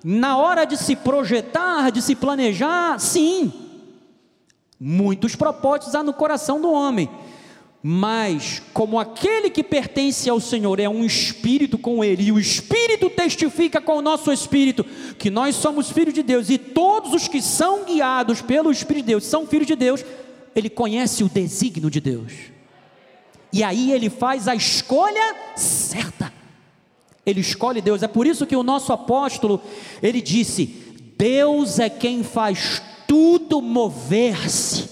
[0.03, 3.53] na hora de se projetar, de se planejar, sim,
[4.79, 7.07] muitos propósitos há no coração do homem,
[7.81, 13.09] mas como aquele que pertence ao Senhor é um espírito com ele, e o espírito
[13.09, 14.83] testifica com o nosso espírito
[15.17, 19.11] que nós somos filhos de Deus, e todos os que são guiados pelo Espírito de
[19.11, 20.03] Deus são filhos de Deus,
[20.55, 22.33] ele conhece o desígnio de Deus,
[23.51, 26.39] e aí ele faz a escolha certa
[27.29, 28.03] ele escolhe Deus.
[28.03, 29.61] É por isso que o nosso apóstolo,
[30.01, 30.65] ele disse:
[31.17, 34.89] Deus é quem faz tudo mover-se,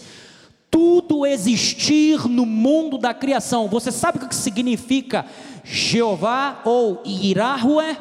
[0.70, 3.68] tudo existir no mundo da criação.
[3.68, 5.26] Você sabe o que significa
[5.64, 7.98] Jeová ou Irahue?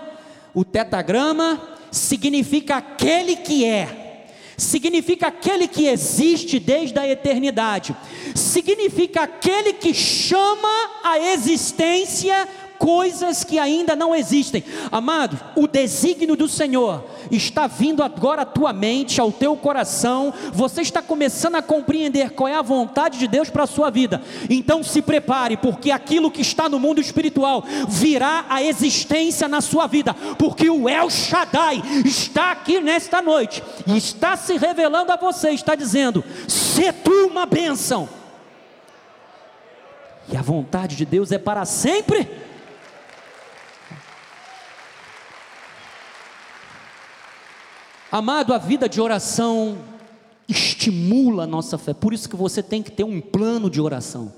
[0.54, 1.60] O tetagrama
[1.90, 4.02] significa aquele que é
[4.56, 7.94] significa aquele que existe desde a eternidade,
[8.34, 10.68] significa aquele que chama
[11.04, 12.48] a existência
[12.78, 14.64] coisas que ainda não existem.
[14.90, 20.32] Amados, o desígnio do Senhor está vindo agora à tua mente, ao teu coração.
[20.52, 24.22] Você está começando a compreender qual é a vontade de Deus para a sua vida.
[24.48, 29.86] Então se prepare, porque aquilo que está no mundo espiritual virá à existência na sua
[29.86, 35.50] vida, porque o El Shaddai está aqui nesta noite e está se revelando a você,
[35.50, 38.08] está dizendo: "Se tu uma bênção".
[40.28, 42.28] E a vontade de Deus é para sempre.
[48.10, 49.78] Amado, a vida de oração
[50.48, 51.92] estimula a nossa fé.
[51.92, 54.32] Por isso que você tem que ter um plano de oração.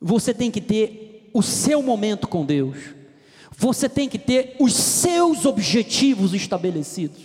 [0.00, 2.76] Você tem que ter o seu momento com Deus.
[3.56, 7.22] Você tem que ter os seus objetivos estabelecidos.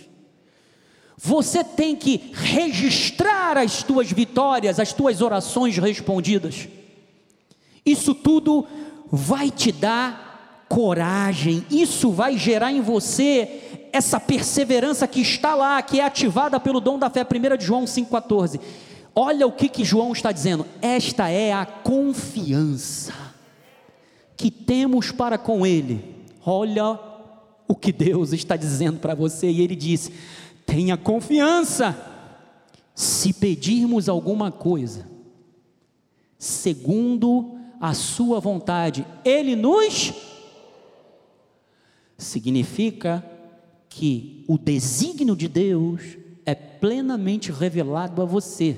[1.16, 6.68] Você tem que registrar as tuas vitórias, as tuas orações respondidas.
[7.86, 8.66] Isso tudo
[9.10, 16.00] vai te dar coragem, isso vai gerar em você essa perseverança que está lá, que
[16.00, 18.60] é ativada pelo dom da fé, 1 de João 5,14.
[19.14, 23.14] Olha o que, que João está dizendo: esta é a confiança
[24.36, 26.26] que temos para com Ele.
[26.44, 26.98] Olha
[27.68, 30.10] o que Deus está dizendo para você, e Ele diz:
[30.66, 32.10] Tenha confiança.
[32.96, 35.08] Se pedirmos alguma coisa,
[36.36, 40.12] segundo a Sua vontade, Ele nos.
[42.18, 43.24] Significa
[43.94, 46.02] que o desígnio de Deus
[46.44, 48.76] é plenamente revelado a você,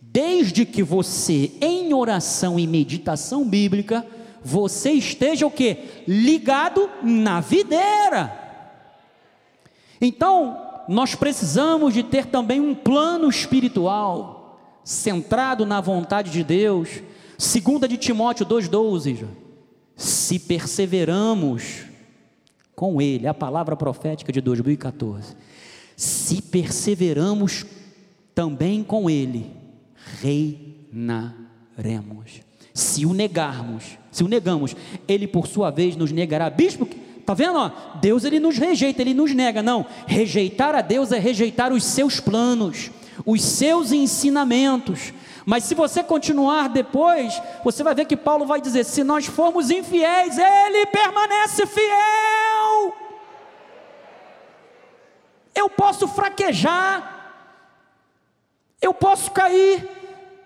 [0.00, 4.06] desde que você, em oração e meditação bíblica,
[4.44, 5.78] você esteja o que?
[6.06, 8.44] Ligado na videira.
[10.00, 10.56] Então,
[10.88, 17.02] nós precisamos de ter também um plano espiritual centrado na vontade de Deus.
[17.36, 19.26] Segunda de Timóteo 2:12.
[19.96, 21.95] Se perseveramos
[22.76, 25.34] com ele, a palavra profética de 2014.
[25.96, 27.64] Se perseveramos
[28.34, 29.50] também com ele,
[30.20, 31.32] reinaremos.
[32.74, 34.76] Se o negarmos, se o negamos,
[35.08, 36.50] ele por sua vez nos negará.
[36.50, 36.86] Bispo,
[37.26, 37.58] Tá vendo?
[37.58, 37.70] Ó?
[38.00, 39.60] Deus ele nos rejeita, ele nos nega.
[39.60, 42.92] Não, rejeitar a Deus é rejeitar os seus planos,
[43.24, 45.12] os seus ensinamentos.
[45.44, 49.70] Mas se você continuar depois, você vai ver que Paulo vai dizer: se nós formos
[49.70, 52.45] infiéis, ele permanece fiel.
[55.54, 57.34] Eu posso fraquejar,
[58.80, 59.88] eu posso cair,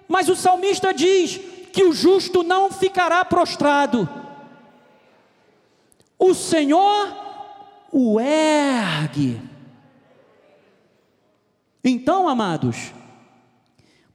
[0.09, 1.39] mas o salmista diz
[1.73, 4.09] que o justo não ficará prostrado.
[6.19, 7.17] O Senhor
[7.93, 9.41] o ergue.
[11.83, 12.93] Então, amados,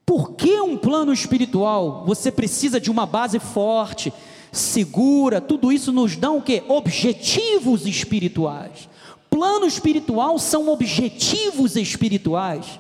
[0.06, 2.06] por que um plano espiritual?
[2.06, 4.14] Você precisa de uma base forte,
[4.58, 6.64] segura, tudo isso nos dá o que?
[6.68, 8.90] Objetivos espirituais.
[9.30, 12.80] Plano espiritual são objetivos espirituais.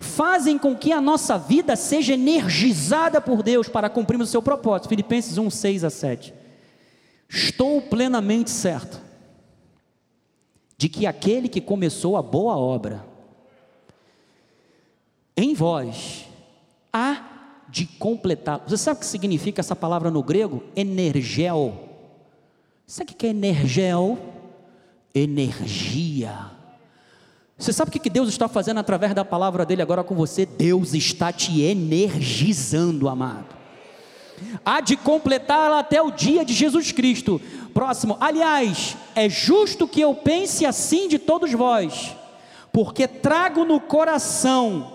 [0.00, 4.88] Fazem com que a nossa vida seja energizada por Deus para cumprirmos o seu propósito.
[4.88, 6.34] Filipenses 1, 6 a 7.
[7.28, 9.00] Estou plenamente certo
[10.76, 13.04] de que aquele que começou a boa obra
[15.36, 16.26] em vós
[16.92, 17.33] há
[17.74, 18.62] de completar.
[18.66, 20.62] Você sabe o que significa essa palavra no grego?
[20.76, 21.88] Energel.
[22.86, 24.16] Sabe o que é energel?
[25.12, 26.52] Energia.
[27.58, 30.46] Você sabe o que Deus está fazendo através da palavra dele agora com você?
[30.46, 33.64] Deus está te energizando, amado
[34.64, 37.40] há de completá-la até o dia de Jesus Cristo.
[37.72, 42.14] Próximo, aliás, é justo que eu pense assim de todos vós,
[42.72, 44.93] porque trago no coração.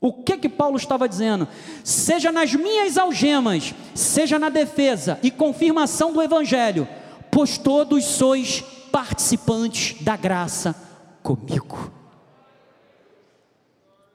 [0.00, 1.48] O que que Paulo estava dizendo?
[1.82, 6.86] Seja nas minhas algemas, seja na defesa e confirmação do evangelho,
[7.30, 8.60] pois todos sois
[8.92, 10.74] participantes da graça
[11.22, 11.92] comigo.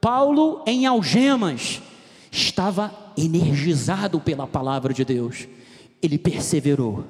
[0.00, 1.82] Paulo em algemas
[2.30, 5.46] estava energizado pela palavra de Deus,
[6.02, 7.04] ele perseverou,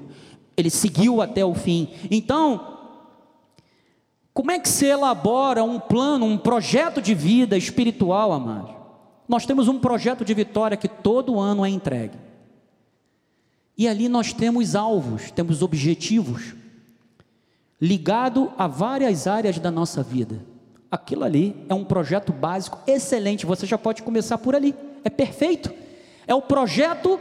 [0.56, 1.88] ele seguiu até o fim.
[2.10, 2.73] Então,
[4.34, 8.74] como é que se elabora um plano, um projeto de vida espiritual, amado?
[9.28, 12.18] Nós temos um projeto de vitória que todo ano é entregue.
[13.78, 16.52] E ali nós temos alvos, temos objetivos,
[17.80, 20.44] ligado a várias áreas da nossa vida.
[20.90, 24.74] Aquilo ali é um projeto básico excelente, você já pode começar por ali,
[25.04, 25.72] é perfeito.
[26.26, 27.20] É o projeto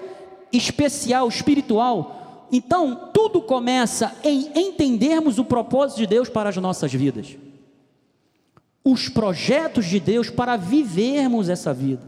[0.51, 2.22] especial, espiritual.
[2.55, 7.35] Então, tudo começa em entendermos o propósito de Deus para as nossas vidas.
[8.85, 12.07] Os projetos de Deus para vivermos essa vida.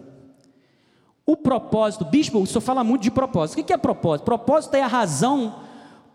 [1.26, 3.60] O propósito, bispo, o senhor fala muito de propósito.
[3.60, 4.26] O que é propósito?
[4.26, 5.64] Propósito é a razão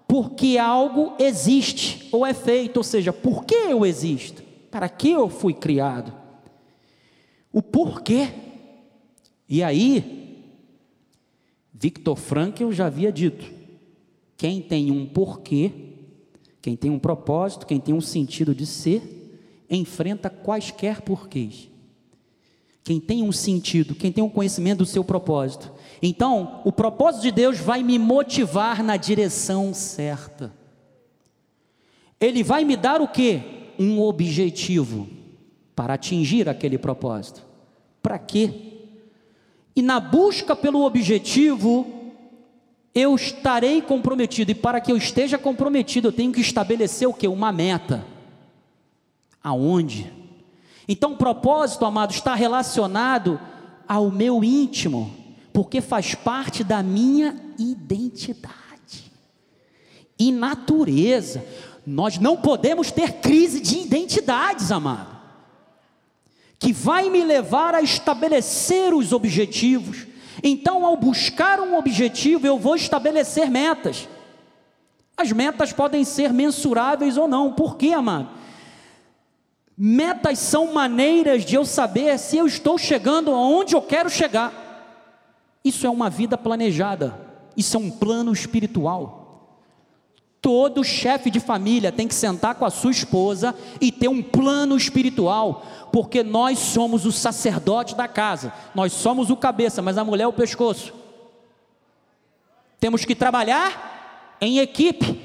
[0.07, 5.11] por que algo existe ou é feito, ou seja, por que eu existo, para que
[5.11, 6.15] eu fui criado,
[7.53, 8.29] o porquê.
[9.49, 10.41] E aí,
[11.75, 13.60] Victor Frankl já havia dito:
[14.41, 15.71] quem tem um porquê,
[16.63, 19.37] quem tem um propósito, quem tem um sentido de ser,
[19.69, 21.71] enfrenta quaisquer porquês
[22.91, 25.73] quem tem um sentido, quem tem um conhecimento do seu propósito.
[26.03, 30.53] Então, o propósito de Deus vai me motivar na direção certa.
[32.19, 33.43] Ele vai me dar o que?
[33.79, 35.09] Um objetivo
[35.77, 37.47] para atingir aquele propósito.
[38.03, 38.51] Para quê?
[39.77, 41.87] E na busca pelo objetivo,
[42.95, 44.51] eu estarei comprometido.
[44.51, 47.29] E para que eu esteja comprometido, eu tenho que estabelecer o que?
[47.29, 48.05] Uma meta.
[49.43, 50.13] Aonde?
[50.89, 53.41] Então, o propósito, amado, está relacionado
[53.87, 55.15] ao meu íntimo,
[55.53, 58.61] porque faz parte da minha identidade
[60.19, 61.45] e natureza.
[61.87, 65.19] Nós não podemos ter crise de identidades, amado,
[66.59, 70.07] que vai me levar a estabelecer os objetivos.
[70.43, 74.09] Então, ao buscar um objetivo, eu vou estabelecer metas.
[75.17, 77.53] As metas podem ser mensuráveis ou não.
[77.53, 78.29] Por quê, amado?
[79.77, 84.53] Metas são maneiras de eu saber se eu estou chegando aonde eu quero chegar.
[85.65, 87.19] Isso é uma vida planejada,
[87.57, 89.20] isso é um plano espiritual.
[90.41, 94.77] Todo chefe de família tem que sentar com a sua esposa e ter um plano
[94.77, 95.63] espiritual,
[95.93, 100.27] porque nós somos o sacerdote da casa, nós somos o cabeça, mas a mulher é
[100.27, 100.95] o pescoço.
[102.79, 105.21] Temos que trabalhar em equipe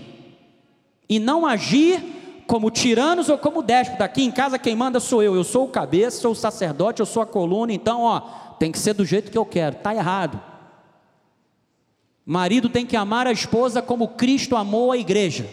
[1.08, 4.04] e não agir como tiranos ou como déspota.
[4.04, 5.36] Aqui em casa quem manda sou eu.
[5.36, 7.72] Eu sou o cabeça, sou o sacerdote, eu sou a coluna.
[7.72, 8.20] Então, ó,
[8.60, 9.78] tem que ser do jeito que eu quero.
[9.78, 10.42] Tá errado.
[12.26, 15.48] Marido tem que amar a esposa como Cristo amou a igreja.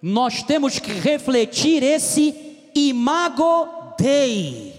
[0.00, 2.34] Nós temos que refletir esse
[2.74, 3.68] imago
[3.98, 4.72] Dei.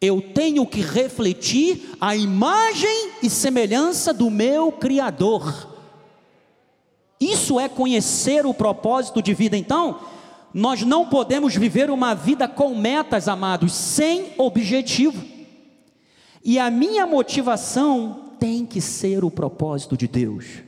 [0.00, 5.70] Eu tenho que refletir a imagem e semelhança do meu Criador.
[7.18, 9.56] Isso é conhecer o propósito de vida.
[9.56, 9.98] Então,
[10.52, 15.33] nós não podemos viver uma vida com metas, amados, sem objetivo.
[16.44, 20.62] E a minha motivação tem que ser o propósito de Deus.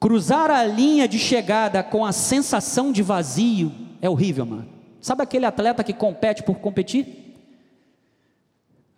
[0.00, 3.70] Cruzar a linha de chegada com a sensação de vazio
[4.00, 4.68] é horrível, mano.
[5.00, 7.36] Sabe aquele atleta que compete por competir?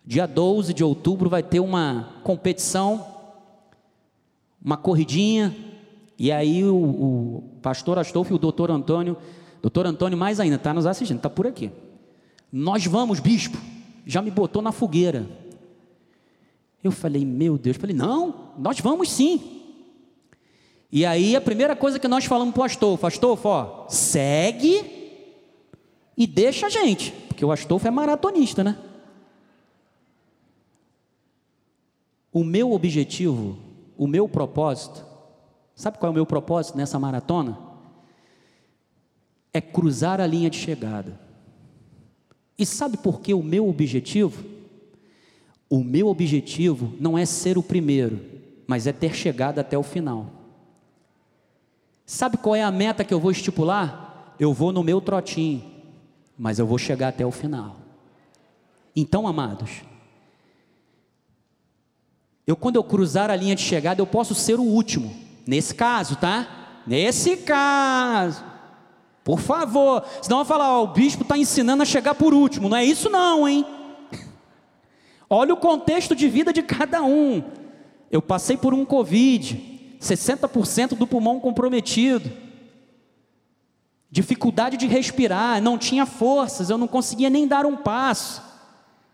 [0.05, 3.05] Dia 12 de outubro vai ter uma competição,
[4.63, 5.53] uma corridinha,
[6.17, 9.17] e aí o, o pastor Astolfo e o doutor Antônio,
[9.61, 11.69] doutor Antônio mais ainda, está nos assistindo, está por aqui.
[12.49, 13.57] Nós vamos, bispo,
[14.07, 15.27] já me botou na fogueira.
[16.83, 19.61] Eu falei, meu Deus, falei, não, nós vamos sim.
[20.91, 25.29] E aí a primeira coisa que nós falamos para o Astolfo, Astolfo, ó, segue
[26.15, 28.77] e deixa a gente, porque o Astolfo é maratonista, né?
[32.31, 33.57] O meu objetivo,
[33.97, 35.05] o meu propósito
[35.77, 37.55] Sabe qual é o meu propósito nessa maratona?
[39.53, 41.19] É cruzar a linha de chegada.
[42.57, 44.43] E sabe por que o meu objetivo?
[45.69, 48.19] O meu objetivo não é ser o primeiro,
[48.65, 50.27] mas é ter chegado até o final.
[52.05, 54.35] Sabe qual é a meta que eu vou estipular?
[54.39, 55.63] Eu vou no meu trotinho,
[56.37, 57.77] mas eu vou chegar até o final.
[58.95, 59.81] Então, amados,
[62.45, 66.17] eu quando eu cruzar a linha de chegada, eu posso ser o último Nesse caso,
[66.17, 66.81] tá?
[66.85, 68.43] Nesse caso.
[69.27, 70.05] Por favor.
[70.21, 72.69] Senão vai falar, ó, o bispo está ensinando a chegar por último.
[72.69, 73.65] Não é isso não, hein?
[75.29, 77.43] Olha o contexto de vida de cada um.
[78.09, 82.31] Eu passei por um Covid, 60% do pulmão comprometido.
[84.09, 88.41] Dificuldade de respirar, não tinha forças, eu não conseguia nem dar um passo.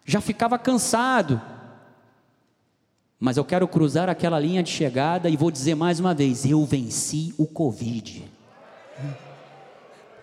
[0.06, 1.42] Já ficava cansado
[3.20, 6.66] mas eu quero cruzar aquela linha de chegada e vou dizer mais uma vez: eu
[6.66, 8.30] venci o Covid.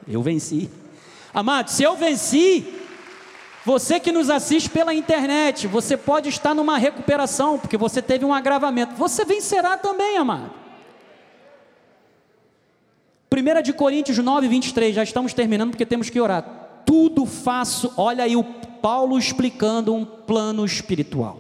[0.09, 0.71] Eu venci.
[1.33, 2.67] Amado, se eu venci,
[3.65, 8.35] você que nos assiste pela internet, você pode estar numa recuperação, porque você teve um
[8.35, 8.95] agravamento.
[8.95, 10.51] Você vencerá também, amado.
[13.33, 16.83] 1 de Coríntios 9, 23, já estamos terminando porque temos que orar.
[16.85, 21.39] Tudo faço, olha aí o Paulo explicando um plano espiritual.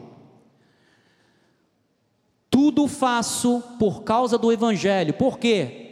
[2.48, 5.14] Tudo faço por causa do Evangelho.
[5.14, 5.89] Por quê?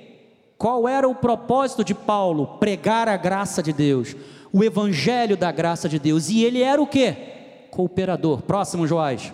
[0.58, 2.58] Qual era o propósito de Paulo?
[2.58, 4.16] Pregar a graça de Deus,
[4.52, 6.28] o Evangelho da graça de Deus.
[6.28, 7.68] E ele era o quê?
[7.70, 8.42] Cooperador.
[8.42, 9.32] Próximo, Joás.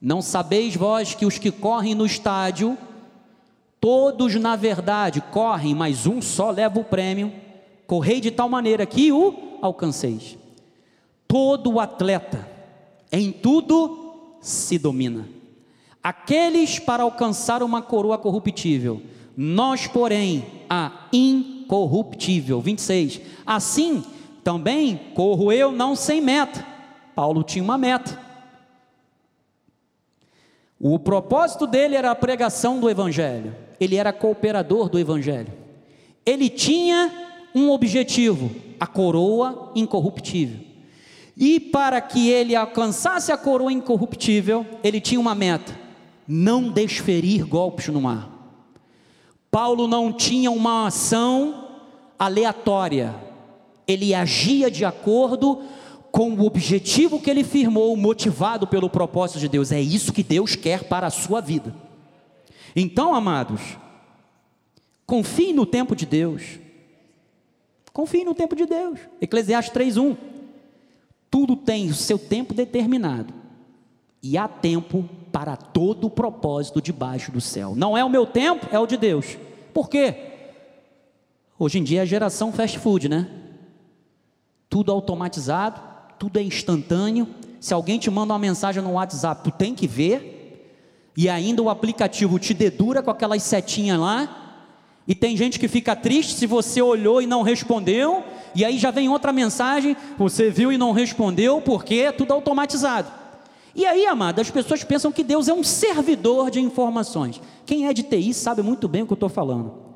[0.00, 2.78] Não sabeis vós que os que correm no estádio,
[3.80, 7.32] todos na verdade correm, mas um só leva o prêmio.
[7.86, 10.38] Correi de tal maneira que o alcanceis.
[11.26, 12.48] Todo atleta,
[13.10, 15.28] em tudo, se domina.
[16.02, 19.02] Aqueles para alcançar uma coroa corruptível,
[19.36, 22.60] nós, porém, a incorruptível.
[22.60, 23.20] 26.
[23.46, 24.04] Assim
[24.44, 26.66] também corro eu não sem meta.
[27.14, 28.18] Paulo tinha uma meta.
[30.80, 35.52] O propósito dele era a pregação do Evangelho, ele era cooperador do Evangelho.
[36.26, 37.12] Ele tinha
[37.54, 40.58] um objetivo, a coroa incorruptível.
[41.36, 45.78] E para que ele alcançasse a coroa incorruptível, ele tinha uma meta:
[46.26, 48.31] não desferir golpes no mar.
[49.52, 51.68] Paulo não tinha uma ação
[52.18, 53.14] aleatória,
[53.86, 55.62] ele agia de acordo
[56.10, 59.70] com o objetivo que ele firmou, motivado pelo propósito de Deus.
[59.70, 61.74] É isso que Deus quer para a sua vida.
[62.74, 63.60] Então, amados,
[65.04, 66.58] confie no tempo de Deus.
[67.92, 69.00] Confie no tempo de Deus.
[69.20, 70.16] Eclesiastes 3:1.
[71.30, 73.41] Tudo tem o seu tempo determinado.
[74.22, 77.74] E há tempo para todo o propósito debaixo do céu.
[77.74, 79.36] Não é o meu tempo, é o de Deus.
[79.74, 80.14] Por quê?
[81.58, 83.28] Hoje em dia é a geração fast food, né?
[84.68, 85.80] Tudo automatizado,
[86.18, 87.26] tudo é instantâneo.
[87.60, 90.70] Se alguém te manda uma mensagem no WhatsApp, tu tem que ver.
[91.16, 94.38] E ainda o aplicativo te dedura com aquelas setinhas lá.
[95.06, 98.22] E tem gente que fica triste se você olhou e não respondeu.
[98.54, 103.21] E aí já vem outra mensagem, você viu e não respondeu, porque é tudo automatizado.
[103.74, 107.40] E aí, amado, as pessoas pensam que Deus é um servidor de informações.
[107.64, 109.92] Quem é de TI sabe muito bem o que eu estou falando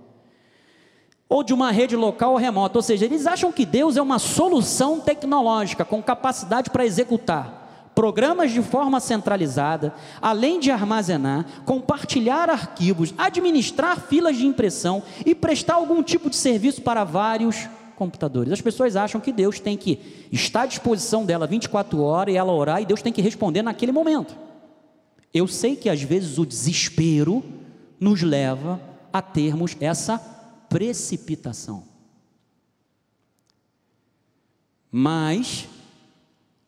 [1.29, 2.79] ou de uma rede local ou remota.
[2.79, 7.65] Ou seja, eles acham que Deus é uma solução tecnológica com capacidade para executar
[7.95, 15.77] programas de forma centralizada, além de armazenar, compartilhar arquivos, administrar filas de impressão e prestar
[15.77, 17.67] algum tipo de serviço para vários
[17.97, 18.53] computadores.
[18.53, 22.53] As pessoas acham que Deus tem que estar à disposição dela 24 horas e ela
[22.53, 24.37] orar e Deus tem que responder naquele momento.
[25.35, 27.43] Eu sei que às vezes o desespero
[27.99, 28.81] nos leva
[29.13, 30.19] a termos essa
[30.69, 31.85] precipitação.
[34.91, 35.69] Mas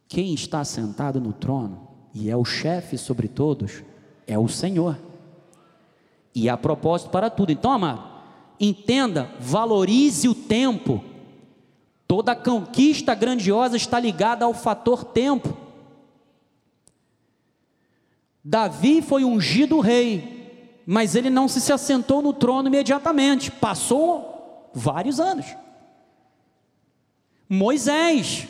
[0.08, 3.82] quem está sentado no trono e é o chefe sobre todos
[4.26, 4.98] é o Senhor.
[6.34, 7.52] E há propósito para tudo.
[7.52, 8.02] Então, amado,
[8.60, 11.02] entenda, valorize o tempo.
[12.08, 15.54] Toda conquista grandiosa está ligada ao fator tempo.
[18.42, 25.54] Davi foi ungido rei, mas ele não se assentou no trono imediatamente, passou vários anos.
[27.46, 28.48] Moisés,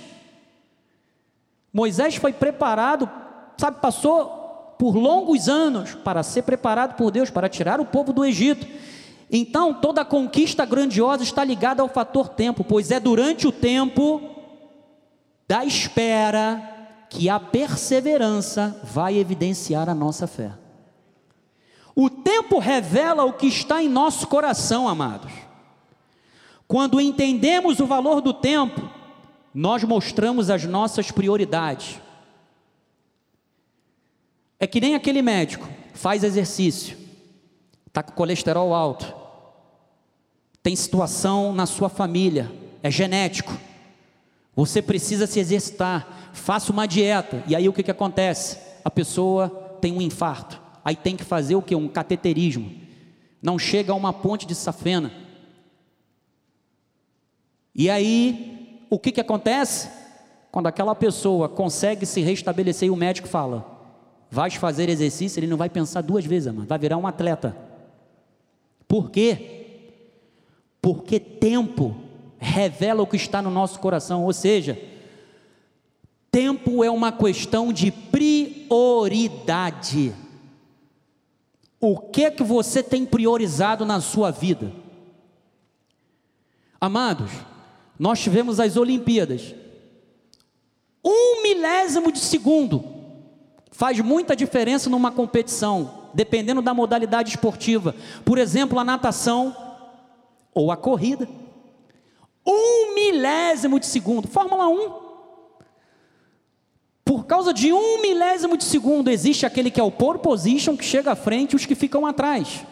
[1.72, 3.10] Moisés foi preparado,
[3.56, 8.24] sabe, passou por longos anos para ser preparado por Deus para tirar o povo do
[8.24, 8.66] Egito.
[9.30, 14.22] Então, toda conquista grandiosa está ligada ao fator tempo, pois é durante o tempo
[15.46, 16.76] da espera
[17.10, 20.52] que a perseverança vai evidenciar a nossa fé.
[21.94, 25.32] O tempo revela o que está em nosso coração, amados.
[26.66, 28.88] Quando entendemos o valor do tempo,
[29.52, 31.98] nós mostramos as nossas prioridades.
[34.60, 36.96] É que nem aquele médico, faz exercício,
[37.98, 39.14] está com colesterol alto,
[40.62, 42.50] tem situação na sua família,
[42.82, 43.56] é genético,
[44.54, 48.58] você precisa se exercitar, faça uma dieta, e aí o que, que acontece?
[48.84, 49.48] A pessoa
[49.80, 51.74] tem um infarto aí tem que fazer o que?
[51.74, 52.72] Um cateterismo.
[53.42, 55.12] Não chega a uma ponte de safena.
[57.74, 59.90] E aí, o que, que acontece?
[60.50, 63.66] Quando aquela pessoa consegue se restabelecer e o médico fala:
[64.30, 67.54] vais fazer exercício, ele não vai pensar duas vezes, mano, vai virar um atleta.
[68.88, 69.56] Por quê?
[70.80, 71.94] Porque tempo
[72.38, 74.80] revela o que está no nosso coração, ou seja,
[76.30, 78.72] tempo é uma questão de prioridade.
[81.80, 84.72] O que que você tem priorizado na sua vida?
[86.80, 87.30] Amados,
[87.98, 89.54] nós tivemos as Olimpíadas.
[91.04, 92.84] Um milésimo de segundo
[93.70, 97.94] faz muita diferença numa competição, dependendo da modalidade esportiva.
[98.24, 99.56] Por exemplo, a natação
[100.54, 101.28] ou a corrida.
[102.46, 104.26] Um milésimo de segundo.
[104.26, 105.08] Fórmula 1.
[107.04, 110.84] Por causa de um milésimo de segundo, existe aquele que é o pole position, que
[110.84, 112.66] chega à frente, e os que ficam atrás.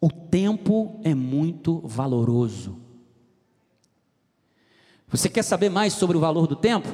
[0.00, 2.76] O tempo é muito valoroso.
[5.08, 6.88] Você quer saber mais sobre o valor do tempo?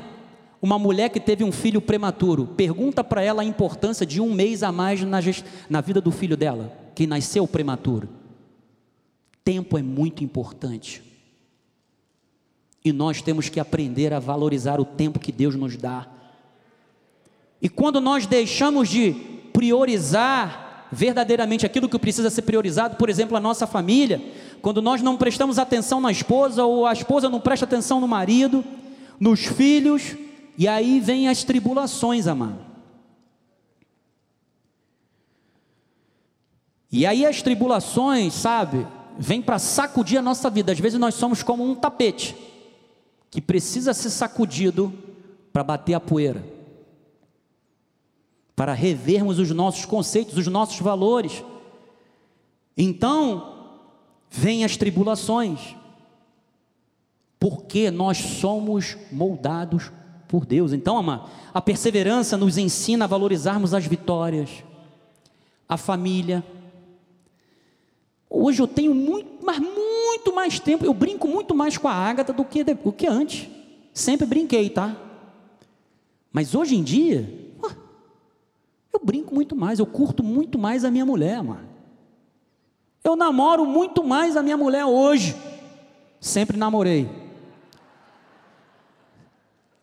[0.62, 4.62] Uma mulher que teve um filho prematuro, pergunta para ela a importância de um mês
[4.62, 5.18] a mais na,
[5.70, 8.08] na vida do filho dela, que nasceu prematuro.
[9.42, 11.02] Tempo é muito importante.
[12.84, 16.06] E nós temos que aprender a valorizar o tempo que Deus nos dá.
[17.60, 19.12] E quando nós deixamos de
[19.52, 24.20] priorizar verdadeiramente aquilo que precisa ser priorizado, por exemplo, a nossa família,
[24.60, 28.64] quando nós não prestamos atenção na esposa ou a esposa não presta atenção no marido,
[29.18, 30.16] nos filhos,
[30.60, 32.62] e aí vem as tribulações, amado.
[36.92, 38.86] E aí as tribulações, sabe,
[39.18, 40.70] vem para sacudir a nossa vida.
[40.70, 42.36] Às vezes nós somos como um tapete
[43.30, 44.92] que precisa ser sacudido
[45.50, 46.44] para bater a poeira,
[48.54, 51.42] para revermos os nossos conceitos, os nossos valores.
[52.76, 53.78] Então,
[54.28, 55.74] vêm as tribulações,
[57.38, 59.90] porque nós somos moldados
[60.30, 60.72] por Deus.
[60.72, 64.62] Então, a perseverança nos ensina a valorizarmos as vitórias,
[65.68, 66.44] a família.
[68.30, 72.32] Hoje eu tenho muito, mas muito mais tempo, eu brinco muito mais com a Ágata
[72.32, 73.48] do que, do que antes.
[73.92, 74.96] Sempre brinquei, tá?
[76.32, 77.28] Mas hoje em dia,
[78.92, 81.68] eu brinco muito mais, eu curto muito mais a minha mulher, mano.
[83.02, 85.34] Eu namoro muito mais a minha mulher hoje.
[86.20, 87.19] Sempre namorei.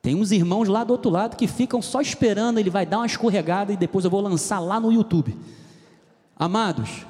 [0.08, 3.06] Tem uns irmãos lá do outro lado que ficam só esperando, ele vai dar uma
[3.06, 5.38] escorregada e depois eu vou lançar lá no YouTube.
[6.34, 7.06] Amados,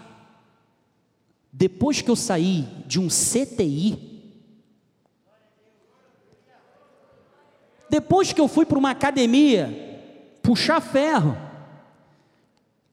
[1.54, 4.34] depois que eu saí de um CTI,
[7.88, 10.10] depois que eu fui para uma academia,
[10.42, 11.38] puxar ferro,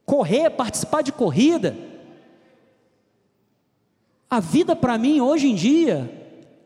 [0.04, 1.74] correr, participar de corrida,
[4.28, 6.23] a vida para mim hoje em dia,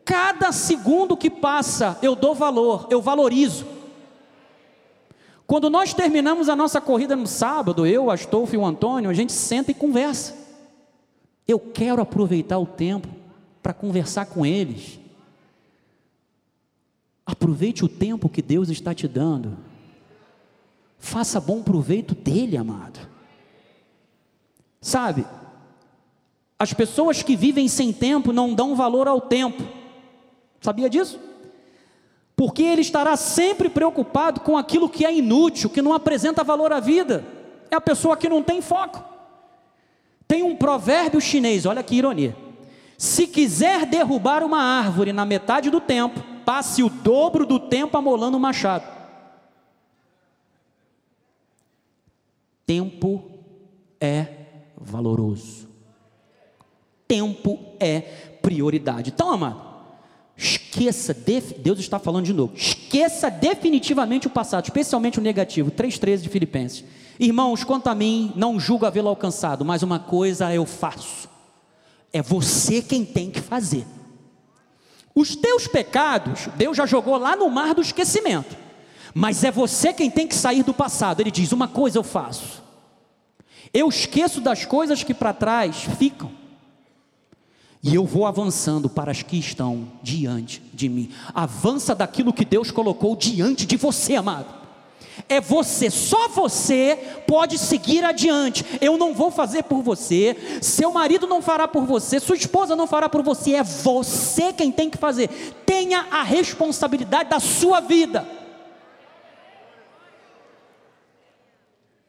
[0.09, 3.63] cada segundo que passa eu dou valor, eu valorizo.
[5.45, 9.31] Quando nós terminamos a nossa corrida no sábado, eu, Astolfo e o Antônio, a gente
[9.31, 10.35] senta e conversa.
[11.47, 13.07] Eu quero aproveitar o tempo
[13.61, 14.99] para conversar com eles.
[17.23, 19.55] Aproveite o tempo que Deus está te dando.
[20.97, 22.99] Faça bom proveito dele, amado.
[24.81, 25.23] Sabe,
[26.57, 29.78] as pessoas que vivem sem tempo não dão valor ao tempo.
[30.61, 31.19] Sabia disso?
[32.35, 36.79] Porque ele estará sempre preocupado com aquilo que é inútil, que não apresenta valor à
[36.79, 37.25] vida.
[37.69, 39.03] É a pessoa que não tem foco.
[40.27, 42.35] Tem um provérbio chinês, olha que ironia.
[42.97, 48.37] Se quiser derrubar uma árvore na metade do tempo, passe o dobro do tempo amolando
[48.37, 48.85] o machado.
[52.65, 53.23] Tempo
[53.99, 54.27] é
[54.77, 55.67] valoroso.
[57.07, 58.01] Tempo é
[58.41, 59.09] prioridade.
[59.09, 59.68] Então, amado,
[60.39, 61.15] esqueça,
[61.57, 65.69] Deus está falando de novo, esqueça definitivamente o passado, especialmente o negativo.
[65.69, 66.85] 3,13 de Filipenses.
[67.19, 71.27] Irmãos, quanto a mim, não julgo havê-lo alcançado, mas uma coisa eu faço.
[72.13, 73.85] É você quem tem que fazer.
[75.13, 78.55] Os teus pecados, Deus já jogou lá no mar do esquecimento.
[79.13, 81.19] Mas é você quem tem que sair do passado.
[81.19, 82.63] Ele diz: Uma coisa eu faço.
[83.73, 86.38] Eu esqueço das coisas que para trás ficam.
[87.81, 91.09] E eu vou avançando para as que estão diante de mim.
[91.33, 94.59] Avança daquilo que Deus colocou diante de você, amado
[95.27, 98.65] é você, só você pode seguir adiante.
[98.79, 102.87] Eu não vou fazer por você, seu marido não fará por você, sua esposa não
[102.87, 105.29] fará por você, é você quem tem que fazer.
[105.65, 108.38] Tenha a responsabilidade da sua vida.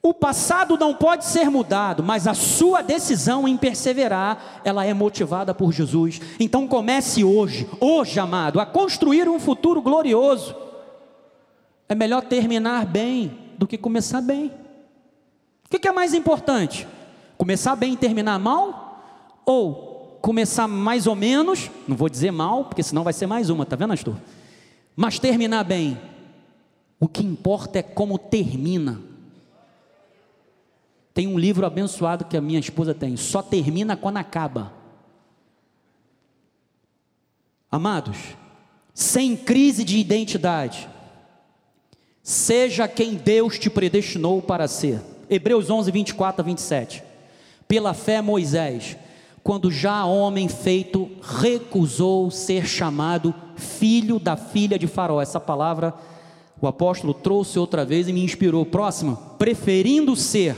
[0.02, 5.52] O passado não pode ser mudado, mas a sua decisão em perseverar, ela é motivada
[5.52, 6.20] por Jesus.
[6.38, 10.56] Então comece hoje, hoje, amado, a construir um futuro glorioso.
[11.86, 14.50] É melhor terminar bem do que começar bem.
[15.66, 16.88] O que é mais importante?
[17.36, 19.02] Começar bem e terminar mal?
[19.44, 23.66] Ou começar mais ou menos, não vou dizer mal, porque senão vai ser mais uma,
[23.66, 24.14] tá vendo, Astor?
[24.96, 25.98] Mas terminar bem.
[26.98, 29.09] O que importa é como termina.
[31.12, 34.72] Tem um livro abençoado que a minha esposa tem, só termina quando acaba.
[37.70, 38.16] Amados,
[38.94, 40.88] sem crise de identidade,
[42.22, 45.00] Seja quem Deus te predestinou para ser.
[45.28, 47.02] Hebreus 11, 24 a 27.
[47.66, 48.96] Pela fé, Moisés,
[49.42, 55.20] quando já homem feito, recusou ser chamado filho da filha de Faraó.
[55.20, 55.94] Essa palavra
[56.60, 58.66] o apóstolo trouxe outra vez e me inspirou.
[58.66, 60.54] Próximo, preferindo ser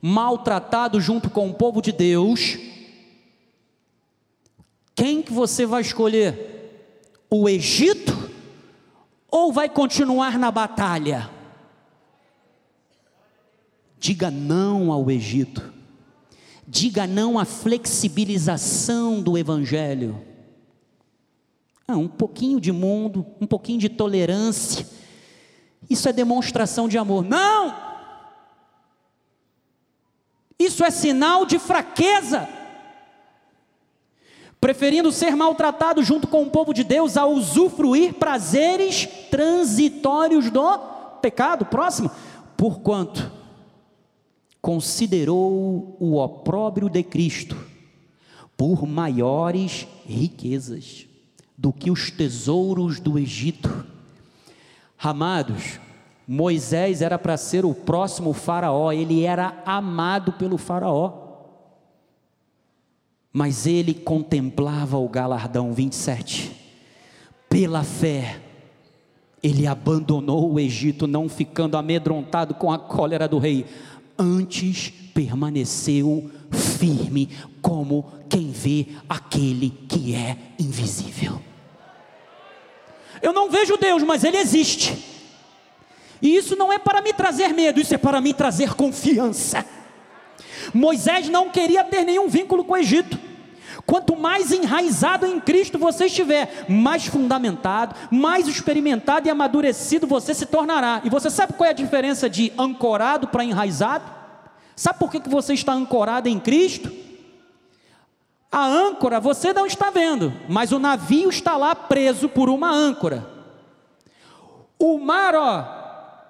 [0.00, 2.58] maltratado junto com o povo de Deus,
[4.94, 7.24] quem que você vai escolher?
[7.30, 8.30] O Egito
[9.30, 11.30] ou vai continuar na batalha?
[13.98, 15.72] Diga não ao Egito,
[16.66, 20.22] diga não à flexibilização do Evangelho.
[21.86, 24.86] Ah, um pouquinho de mundo, um pouquinho de tolerância,
[25.88, 27.24] isso é demonstração de amor.
[27.24, 27.87] Não!
[30.58, 32.48] Isso é sinal de fraqueza
[34.60, 40.78] preferindo ser maltratado junto com o povo de Deus a usufruir prazeres transitórios do
[41.22, 41.64] pecado.
[41.66, 42.10] Próximo,
[42.56, 43.30] porquanto
[44.60, 47.56] considerou o opróbrio de Cristo
[48.56, 51.06] por maiores riquezas
[51.56, 53.86] do que os tesouros do Egito.
[54.98, 55.78] Amados,
[56.28, 61.28] Moisés era para ser o próximo faraó, ele era amado pelo faraó
[63.32, 66.50] mas ele contemplava o galardão 27.
[67.48, 68.40] Pela fé,
[69.42, 73.64] ele abandonou o Egito, não ficando amedrontado com a cólera do rei,
[74.18, 77.28] antes permaneceu firme,
[77.62, 81.40] como quem vê aquele que é invisível.
[83.22, 85.17] Eu não vejo Deus, mas Ele existe.
[86.20, 89.64] E isso não é para me trazer medo, isso é para me trazer confiança.
[90.74, 93.18] Moisés não queria ter nenhum vínculo com o Egito.
[93.86, 100.44] Quanto mais enraizado em Cristo você estiver, mais fundamentado, mais experimentado e amadurecido você se
[100.44, 101.00] tornará.
[101.04, 104.04] E você sabe qual é a diferença de ancorado para enraizado?
[104.76, 106.92] Sabe por que, que você está ancorado em Cristo?
[108.50, 113.26] A âncora você não está vendo, mas o navio está lá preso por uma âncora.
[114.78, 115.77] O mar, ó,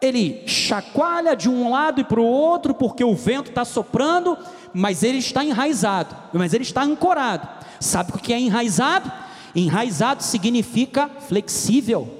[0.00, 4.38] ele chacoalha de um lado e para o outro, porque o vento está soprando,
[4.72, 7.48] mas ele está enraizado, mas ele está ancorado.
[7.80, 9.10] Sabe o que é enraizado?
[9.54, 12.16] Enraizado significa flexível.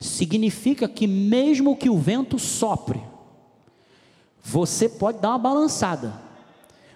[0.00, 3.02] Significa que mesmo que o vento sopre,
[4.42, 6.14] você pode dar uma balançada,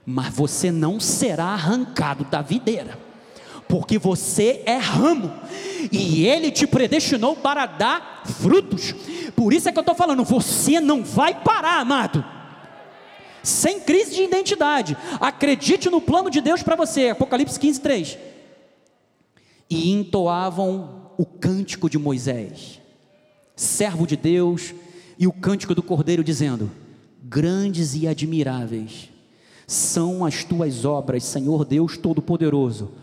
[0.05, 3.12] mas você não será arrancado da videira
[3.73, 5.33] porque você é ramo
[5.91, 8.95] e Ele te predestinou para dar frutos.
[9.35, 12.23] Por isso é que eu estou falando, você não vai parar, amado.
[13.43, 17.09] Sem crise de identidade, acredite no plano de Deus para você.
[17.09, 18.19] Apocalipse 15, 3.
[19.71, 22.79] E entoavam o cântico de Moisés,
[23.57, 24.75] servo de Deus,
[25.19, 26.71] e o cântico do Cordeiro, dizendo:
[27.23, 29.09] Grandes e admiráveis
[29.67, 33.01] são as tuas obras, Senhor Deus Todo-Poderoso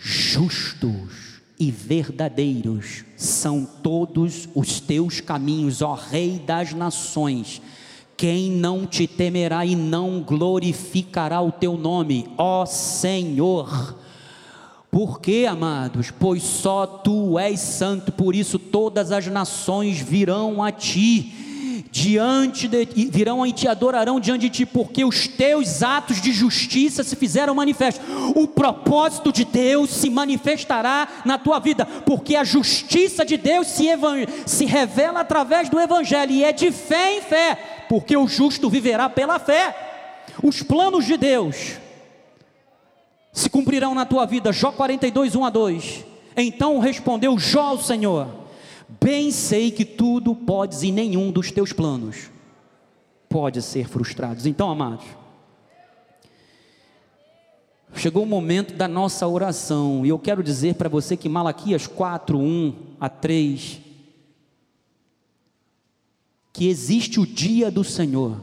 [0.00, 7.60] justos e verdadeiros são todos os teus caminhos, ó Rei das nações.
[8.16, 13.96] Quem não te temerá e não glorificará o teu nome, ó Senhor?
[14.90, 16.10] Por quê, amados?
[16.10, 21.47] Pois só tu és santo, por isso todas as nações virão a ti
[21.90, 27.02] diante de virão e te adorarão diante de ti, porque os teus atos de justiça
[27.02, 28.04] se fizeram manifestos.
[28.34, 33.86] O propósito de Deus se manifestará na tua vida, porque a justiça de Deus se,
[34.46, 39.08] se revela através do Evangelho, e é de fé em fé, porque o justo viverá
[39.08, 39.74] pela fé.
[40.42, 41.74] Os planos de Deus
[43.32, 44.52] se cumprirão na tua vida.
[44.52, 46.04] Jó 42, 1 a 2.
[46.36, 48.37] Então respondeu Jó ao Senhor
[48.88, 52.30] Bem sei que tudo podes e nenhum dos teus planos
[53.28, 54.48] pode ser frustrado.
[54.48, 55.04] Então, amados,
[57.94, 62.38] chegou o momento da nossa oração, e eu quero dizer para você que Malaquias 4,
[62.38, 63.80] 1 a 3,
[66.50, 68.42] que existe o dia do Senhor.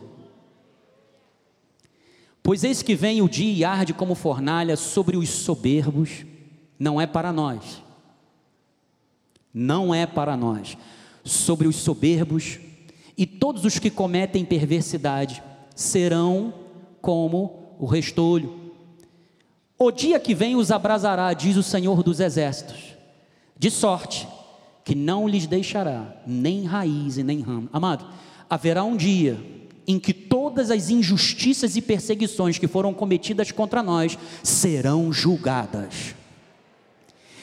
[2.44, 6.24] Pois eis que vem o dia e arde como fornalha sobre os soberbos,
[6.78, 7.84] não é para nós
[9.56, 10.78] não é para nós.
[11.24, 12.60] Sobre os soberbos
[13.18, 15.42] e todos os que cometem perversidade
[15.74, 16.54] serão
[17.02, 18.54] como o restolho.
[19.80, 22.96] O dia que vem os abrasará, diz o Senhor dos Exércitos,
[23.58, 24.28] de sorte
[24.84, 27.70] que não lhes deixará nem raiz e nem ramo.
[27.72, 28.06] Amado,
[28.50, 29.40] haverá um dia
[29.88, 36.16] em que todas as injustiças e perseguições que foram cometidas contra nós serão julgadas.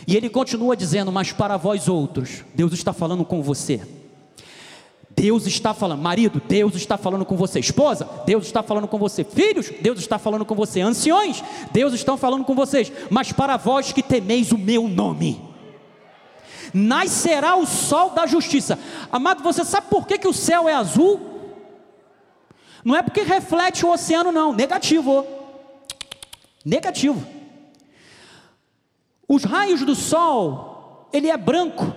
[0.06, 3.80] E ele continua dizendo: Mas para vós outros, Deus está falando com você.
[5.14, 9.22] Deus está falando, marido, Deus está falando com você, esposa, Deus está falando com você,
[9.22, 13.92] filhos, Deus está falando com você, anciões, Deus está falando com vocês, mas para vós
[13.92, 15.40] que temeis o meu nome,
[16.72, 18.78] nascerá o sol da justiça.
[19.10, 21.20] Amado, você sabe por que, que o céu é azul?
[22.84, 25.26] Não é porque reflete o oceano, não, negativo.
[26.64, 27.24] Negativo.
[29.32, 31.90] Os raios do sol ele é branco.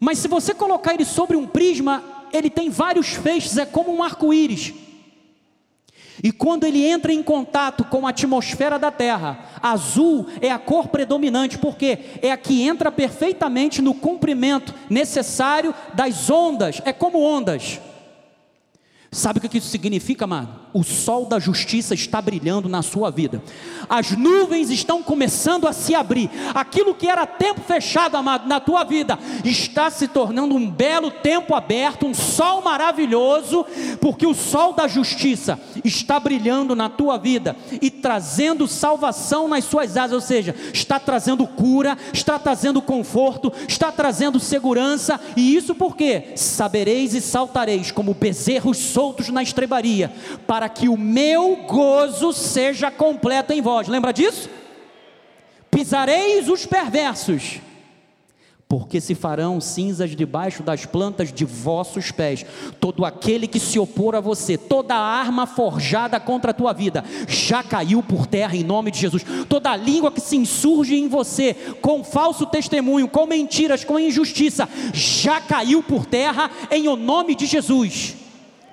[0.00, 4.02] Mas se você colocar ele sobre um prisma, ele tem vários feixes, é como um
[4.02, 4.72] arco-íris.
[6.22, 10.88] E quando ele entra em contato com a atmosfera da Terra, azul é a cor
[10.88, 17.78] predominante, porque é a que entra perfeitamente no comprimento necessário das ondas, é como ondas.
[19.14, 20.48] Sabe o que isso significa, amado?
[20.72, 23.42] O sol da justiça está brilhando na sua vida.
[23.86, 26.30] As nuvens estão começando a se abrir.
[26.54, 31.54] Aquilo que era tempo fechado, amado, na tua vida, está se tornando um belo tempo
[31.54, 33.66] aberto, um sol maravilhoso,
[34.00, 39.94] porque o sol da justiça está brilhando na tua vida e trazendo salvação nas suas
[39.98, 46.32] asas, ou seja, está trazendo cura, está trazendo conforto, está trazendo segurança, e isso porque
[46.34, 48.78] sabereis e saltareis como bezerros
[49.32, 50.12] na estrebaria,
[50.46, 53.88] para que o meu gozo seja completo em vós.
[53.88, 54.48] Lembra disso?
[55.70, 57.58] Pisareis os perversos,
[58.68, 62.44] porque se farão cinzas debaixo das plantas de vossos pés.
[62.78, 67.62] Todo aquele que se opor a você, toda arma forjada contra a tua vida, já
[67.62, 69.24] caiu por terra em nome de Jesus.
[69.48, 75.40] Toda língua que se insurge em você com falso testemunho, com mentiras, com injustiça, já
[75.40, 78.16] caiu por terra em o nome de Jesus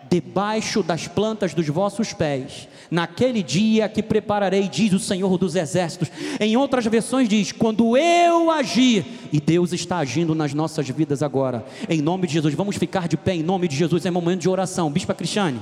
[0.09, 6.09] debaixo das plantas dos vossos pés, naquele dia que prepararei, diz o Senhor dos Exércitos.
[6.39, 11.65] Em outras versões diz: quando eu agir, e Deus está agindo nas nossas vidas agora,
[11.87, 12.53] em nome de Jesus.
[12.55, 14.91] Vamos ficar de pé em nome de Jesus, é momento de oração.
[14.91, 15.61] Bispa Cristiane,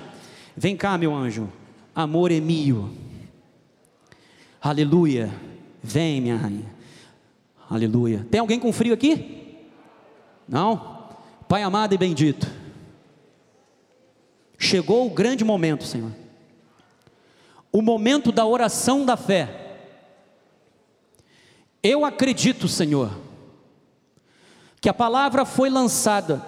[0.55, 1.49] vem cá, meu anjo,
[1.93, 2.91] amor é mio.
[4.61, 5.29] Aleluia,
[5.83, 6.77] vem, minha rainha.
[7.69, 8.25] Aleluia.
[8.31, 9.57] Tem alguém com frio aqui?
[10.47, 10.97] Não?
[11.47, 12.47] Pai amado e bendito.
[14.57, 16.11] Chegou o grande momento, Senhor.
[17.71, 19.65] O momento da oração da fé.
[21.83, 23.11] Eu acredito, Senhor,
[24.81, 26.45] que a palavra foi lançada,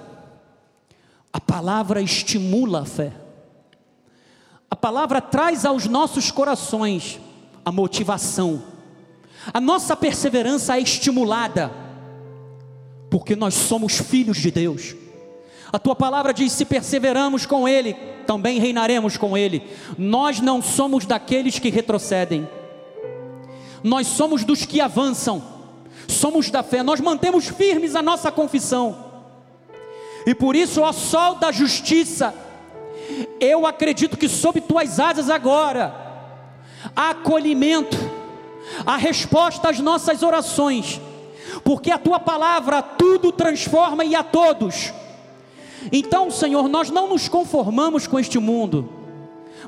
[1.31, 3.13] a palavra estimula a fé,
[4.69, 7.19] a palavra traz aos nossos corações
[7.63, 8.63] a motivação,
[9.53, 11.71] a nossa perseverança é estimulada,
[13.09, 14.95] porque nós somos filhos de Deus.
[15.71, 17.93] A tua palavra diz: se perseveramos com Ele,
[18.25, 19.63] também reinaremos com Ele.
[19.97, 22.47] Nós não somos daqueles que retrocedem,
[23.83, 25.43] nós somos dos que avançam,
[26.07, 29.09] somos da fé, nós mantemos firmes a nossa confissão.
[30.25, 32.33] E por isso, ó sol da justiça,
[33.39, 35.93] eu acredito que sob tuas asas agora,
[36.95, 37.97] há acolhimento,
[38.85, 40.99] a resposta às nossas orações,
[41.63, 44.93] porque a tua palavra tudo transforma e a todos
[45.91, 48.89] então, Senhor, nós não nos conformamos com este mundo,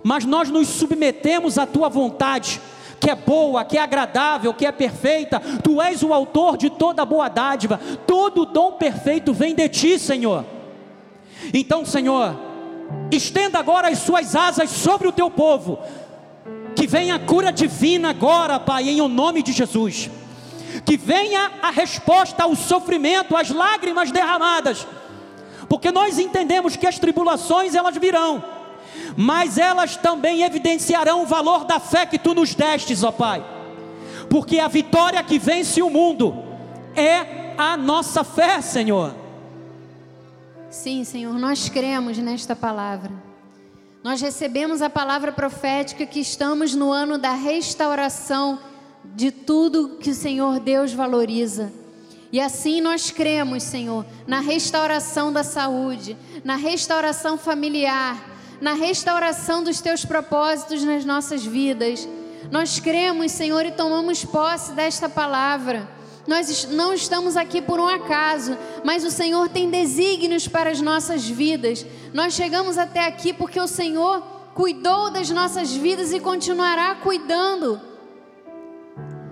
[0.03, 2.61] mas nós nos submetemos à tua vontade,
[2.99, 5.41] que é boa, que é agradável, que é perfeita.
[5.63, 10.45] Tu és o autor de toda boa dádiva, todo dom perfeito vem de ti, Senhor.
[11.53, 12.35] Então, Senhor,
[13.11, 15.79] estenda agora as suas asas sobre o teu povo,
[16.75, 20.09] que venha a cura divina agora, Pai, em o nome de Jesus.
[20.85, 24.87] Que venha a resposta ao sofrimento, às lágrimas derramadas
[25.71, 28.43] porque nós entendemos que as tribulações elas virão,
[29.15, 33.41] mas elas também evidenciarão o valor da fé que tu nos destes, ó Pai,
[34.29, 36.43] porque a vitória que vence o mundo
[36.93, 39.15] é a nossa fé, Senhor.
[40.69, 43.13] Sim, Senhor, nós cremos nesta palavra.
[44.03, 48.59] Nós recebemos a palavra profética que estamos no ano da restauração
[49.05, 51.71] de tudo que o Senhor Deus valoriza.
[52.31, 58.31] E assim nós cremos, Senhor, na restauração da saúde, na restauração familiar,
[58.61, 62.07] na restauração dos teus propósitos nas nossas vidas.
[62.49, 65.89] Nós cremos, Senhor, e tomamos posse desta palavra.
[66.27, 71.27] Nós não estamos aqui por um acaso, mas o Senhor tem desígnios para as nossas
[71.27, 71.85] vidas.
[72.13, 74.21] Nós chegamos até aqui porque o Senhor
[74.53, 77.81] cuidou das nossas vidas e continuará cuidando.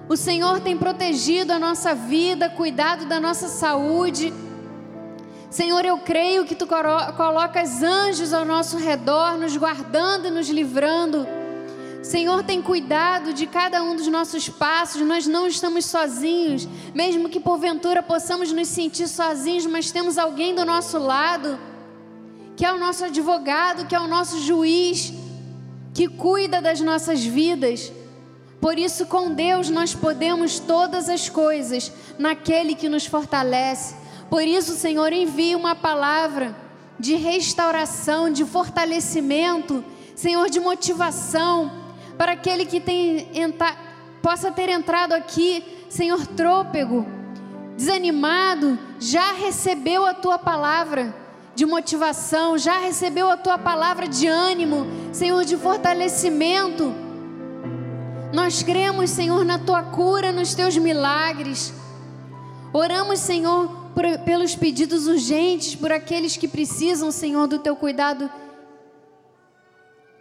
[0.10, 4.34] O Senhor tem protegido a nossa vida, cuidado da nossa saúde.
[5.52, 11.27] Senhor, eu creio que tu colocas anjos ao nosso redor, nos guardando e nos livrando.
[12.02, 17.40] Senhor, tem cuidado de cada um dos nossos passos, nós não estamos sozinhos, mesmo que
[17.40, 21.60] porventura possamos nos sentir sozinhos, mas temos alguém do nosso lado,
[22.56, 25.14] que é o nosso advogado, que é o nosso juiz,
[25.94, 27.91] que cuida das nossas vidas.
[28.60, 33.95] Por isso, com Deus nós podemos todas as coisas naquele que nos fortalece.
[34.30, 36.56] Por isso, Senhor, envia uma palavra
[36.99, 39.84] de restauração, de fortalecimento,
[40.14, 41.72] Senhor, de motivação
[42.18, 43.30] para aquele que tem
[44.22, 47.06] possa ter entrado aqui, Senhor, trôpego,
[47.77, 51.15] desanimado, já recebeu a tua palavra
[51.56, 56.94] de motivação, já recebeu a tua palavra de ânimo, Senhor, de fortalecimento.
[58.32, 61.74] Nós cremos, Senhor, na tua cura, nos teus milagres.
[62.72, 68.30] Oramos, Senhor, por, pelos pedidos urgentes, por aqueles que precisam, Senhor, do teu cuidado.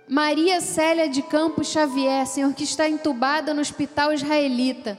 [0.09, 4.99] Maria Célia de Campos Xavier, Senhor, que está entubada no hospital israelita.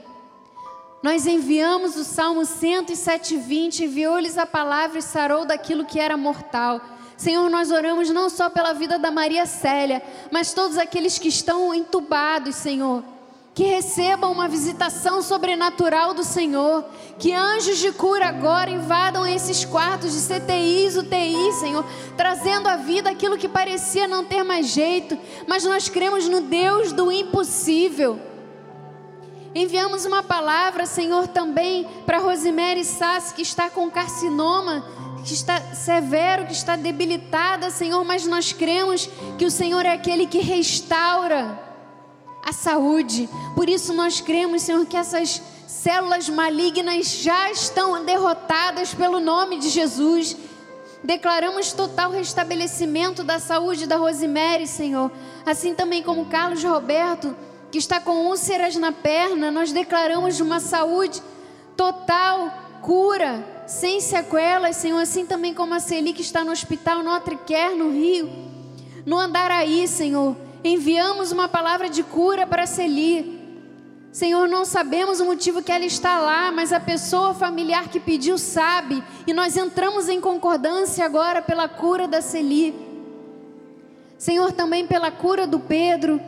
[1.02, 6.80] Nós enviamos o Salmo 107:20, enviou-lhes a palavra e sarou daquilo que era mortal.
[7.20, 10.02] Senhor, nós oramos não só pela vida da Maria Célia,
[10.32, 13.04] mas todos aqueles que estão entubados, Senhor.
[13.54, 16.86] Que recebam uma visitação sobrenatural do Senhor.
[17.18, 21.86] Que anjos de cura agora invadam esses quartos de CTIs, UTI, Senhor.
[22.16, 25.18] Trazendo à vida aquilo que parecia não ter mais jeito.
[25.46, 28.18] Mas nós cremos no Deus do impossível.
[29.54, 34.86] Enviamos uma palavra, Senhor, também para Rosemary Sassi, que está com carcinoma,
[35.24, 40.26] que está severo, que está debilitada, Senhor, mas nós cremos que o Senhor é aquele
[40.26, 41.60] que restaura
[42.44, 43.30] a saúde.
[43.56, 49.70] Por isso nós cremos, Senhor, que essas células malignas já estão derrotadas pelo nome de
[49.70, 50.36] Jesus.
[51.04, 55.12] Declaramos total restabelecimento da saúde da Rosemary, Senhor.
[55.46, 57.36] Assim também como Carlos Roberto
[57.72, 61.22] que está com úlceras na perna, nós declaramos uma saúde
[61.78, 62.52] total,
[62.82, 67.76] cura, sem sequelas, Senhor, assim também como a Celi que está no hospital Notre Quer,
[67.76, 68.28] no Rio,
[69.06, 73.40] no Andaraí, Senhor, enviamos uma palavra de cura para a Celi.
[74.12, 78.40] Senhor, não sabemos o motivo que ela está lá, mas a pessoa familiar que pediu
[78.40, 82.74] sabe, e nós entramos em concordância agora pela cura da Celi.
[84.18, 86.20] Senhor, também pela cura do Pedro,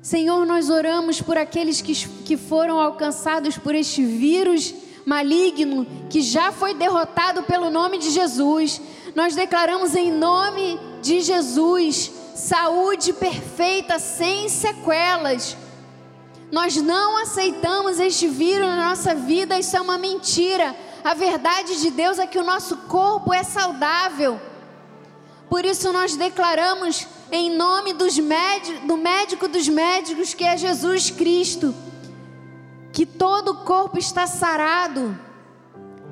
[0.00, 1.92] Senhor, nós oramos por aqueles que,
[2.24, 4.74] que foram alcançados por este vírus
[5.04, 8.80] maligno que já foi derrotado pelo nome de Jesus.
[9.14, 15.56] Nós declaramos em nome de Jesus saúde perfeita, sem sequelas.
[16.50, 20.76] Nós não aceitamos este vírus na nossa vida, isso é uma mentira.
[21.02, 24.40] A verdade de Deus é que o nosso corpo é saudável.
[25.48, 28.18] Por isso nós declaramos em nome dos
[28.84, 31.74] do médico dos médicos, que é Jesus Cristo,
[32.94, 35.18] que todo o corpo está sarado,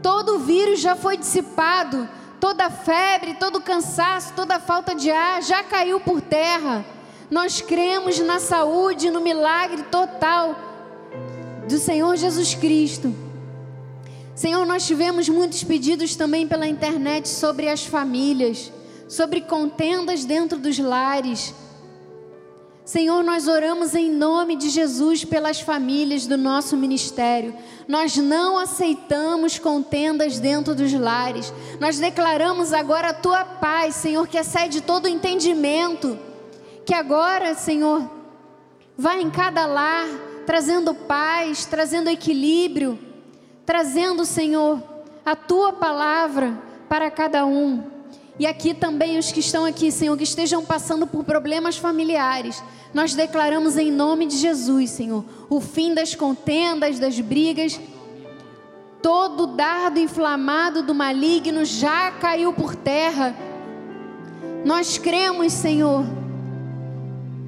[0.03, 2.07] todo o vírus já foi dissipado,
[2.39, 6.85] toda febre, todo cansaço, toda falta de ar já caiu por terra.
[7.31, 10.55] Nós cremos na saúde, no milagre total
[11.67, 13.15] do Senhor Jesus Cristo.
[14.35, 18.71] Senhor, nós tivemos muitos pedidos também pela internet sobre as famílias
[19.13, 21.55] sobre contendas dentro dos lares.
[22.85, 27.55] Senhor, nós oramos em nome de Jesus pelas famílias do nosso ministério.
[27.87, 31.53] Nós não aceitamos contendas dentro dos lares.
[31.79, 36.19] Nós declaramos agora a tua paz, Senhor, que excede todo entendimento.
[36.85, 38.11] Que agora, Senhor,
[38.99, 40.09] vá em cada lar,
[40.45, 42.99] trazendo paz, trazendo equilíbrio,
[43.65, 44.83] trazendo, Senhor,
[45.25, 48.02] a tua palavra para cada um.
[48.39, 52.63] E aqui também os que estão aqui, Senhor, que estejam passando por problemas familiares,
[52.95, 57.79] nós declaramos em nome de Jesus, Senhor, o fim das contendas, das brigas.
[59.03, 63.35] Todo dardo inflamado do maligno já caiu por terra.
[64.65, 66.05] Nós cremos, Senhor.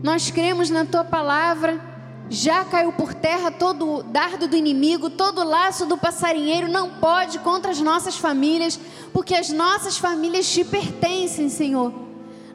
[0.02, 1.93] Nós cremos na tua palavra
[2.34, 6.90] já caiu por terra todo o dardo do inimigo, todo o laço do passarinheiro não
[6.90, 8.78] pode contra as nossas famílias,
[9.12, 11.92] porque as nossas famílias te pertencem, Senhor.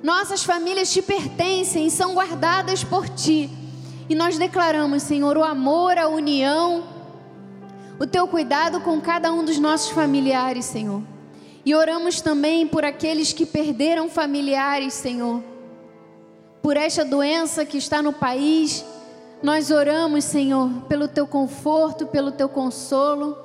[0.04, 3.50] Nossas famílias te pertencem e são guardadas por ti.
[4.08, 6.84] E nós declaramos, Senhor, o amor, a união,
[8.00, 11.02] o teu cuidado com cada um dos nossos familiares, Senhor.
[11.66, 15.44] E oramos também por aqueles que perderam familiares, Senhor.
[16.62, 18.84] Por esta doença que está no país,
[19.42, 23.38] nós oramos, Senhor, pelo teu conforto, pelo teu consolo,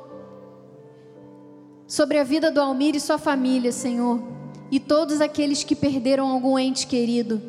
[1.87, 4.21] sobre a vida do Almir e sua família, Senhor,
[4.71, 7.41] e todos aqueles que perderam algum ente querido.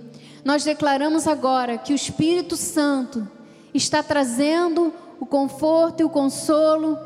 [0.43, 3.27] Nós declaramos agora que o Espírito Santo
[3.73, 6.99] está trazendo o conforto e o consolo,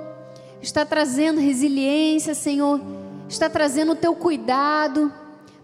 [0.62, 2.82] está trazendo resiliência, Senhor,
[3.30, 5.14] está trazendo o teu cuidado,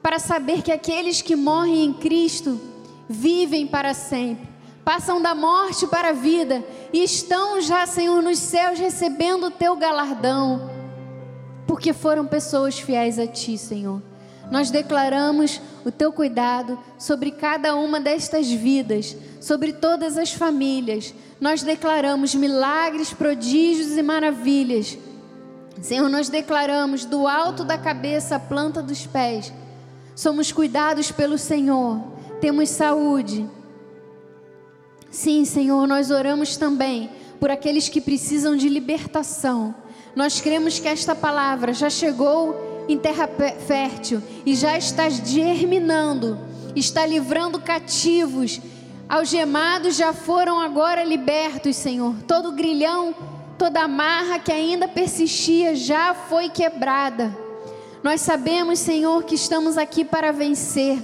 [0.01, 2.61] para saber que aqueles que morrem em Cristo
[3.09, 4.54] vivem para sempre
[4.85, 6.63] passam da morte para a vida
[6.93, 10.69] e estão já, Senhor, nos céus recebendo o teu galardão,
[11.67, 14.01] porque foram pessoas fiéis a ti, Senhor.
[14.49, 21.13] Nós declaramos o teu cuidado sobre cada uma destas vidas, sobre todas as famílias.
[21.41, 24.97] Nós declaramos milagres, prodígios e maravilhas
[25.81, 29.53] Senhor, nós declaramos do alto da cabeça à planta dos pés,
[30.15, 32.01] somos cuidados pelo Senhor,
[32.39, 33.47] temos saúde.
[35.15, 37.09] Sim, Senhor, nós oramos também
[37.39, 39.73] por aqueles que precisam de libertação.
[40.13, 43.25] Nós cremos que esta palavra já chegou em terra
[43.65, 46.37] fértil e já está germinando,
[46.75, 48.59] está livrando cativos,
[49.07, 52.13] algemados já foram agora libertos, Senhor.
[52.27, 53.15] Todo grilhão,
[53.57, 57.33] toda amarra que ainda persistia já foi quebrada.
[58.03, 60.99] Nós sabemos, Senhor, que estamos aqui para vencer.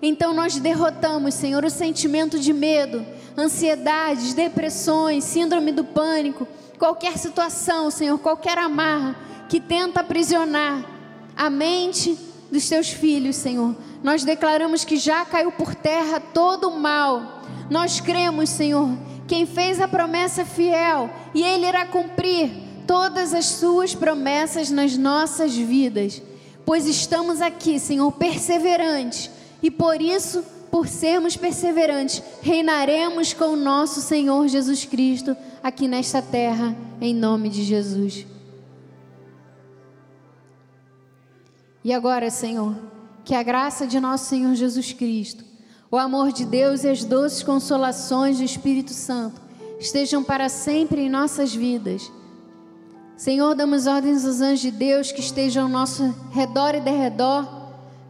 [0.00, 3.04] Então nós derrotamos, Senhor, o sentimento de medo,
[3.36, 6.46] ansiedades, depressões, síndrome do pânico,
[6.78, 9.16] qualquer situação, Senhor, qualquer amarra
[9.48, 10.84] que tenta aprisionar
[11.36, 12.18] a mente
[12.50, 13.74] dos teus filhos, Senhor.
[14.02, 17.42] Nós declaramos que já caiu por terra todo o mal.
[17.70, 18.88] Nós cremos, Senhor,
[19.26, 22.50] quem fez a promessa fiel e ele irá cumprir
[22.86, 26.22] todas as suas promessas nas nossas vidas.
[26.64, 29.30] Pois estamos aqui, Senhor, perseverantes
[29.62, 30.44] e por isso
[30.76, 37.48] por sermos perseverantes, reinaremos com o nosso Senhor Jesus Cristo aqui nesta terra, em nome
[37.48, 38.26] de Jesus.
[41.82, 42.76] E agora, Senhor,
[43.24, 45.46] que a graça de nosso Senhor Jesus Cristo,
[45.90, 49.40] o amor de Deus e as doces consolações do Espírito Santo
[49.80, 52.12] estejam para sempre em nossas vidas.
[53.16, 57.55] Senhor, damos ordens aos anjos de Deus que estejam ao nosso redor e derredor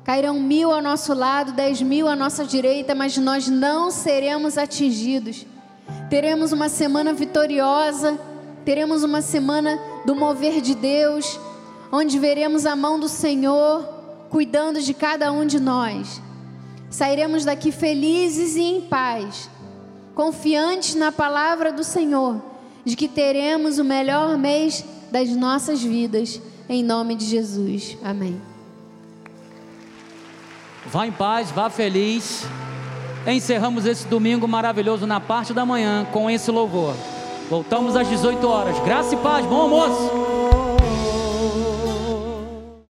[0.07, 5.45] Cairão mil ao nosso lado, dez mil à nossa direita, mas nós não seremos atingidos.
[6.09, 8.17] Teremos uma semana vitoriosa,
[8.65, 11.41] teremos uma semana do mover de Deus,
[11.91, 13.85] onde veremos a mão do Senhor
[14.31, 16.23] cuidando de cada um de nós.
[16.89, 19.51] Sairemos daqui felizes e em paz,
[20.15, 22.41] confiantes na palavra do Senhor,
[22.85, 27.99] de que teremos o melhor mês das nossas vidas, em nome de Jesus.
[28.05, 28.56] Amém.
[30.93, 32.47] Vá em paz, vá feliz.
[33.27, 36.95] Encerramos esse domingo maravilhoso na parte da manhã com esse louvor.
[37.51, 38.79] Voltamos às 18 horas.
[38.81, 40.36] Graça e paz, bom almoço.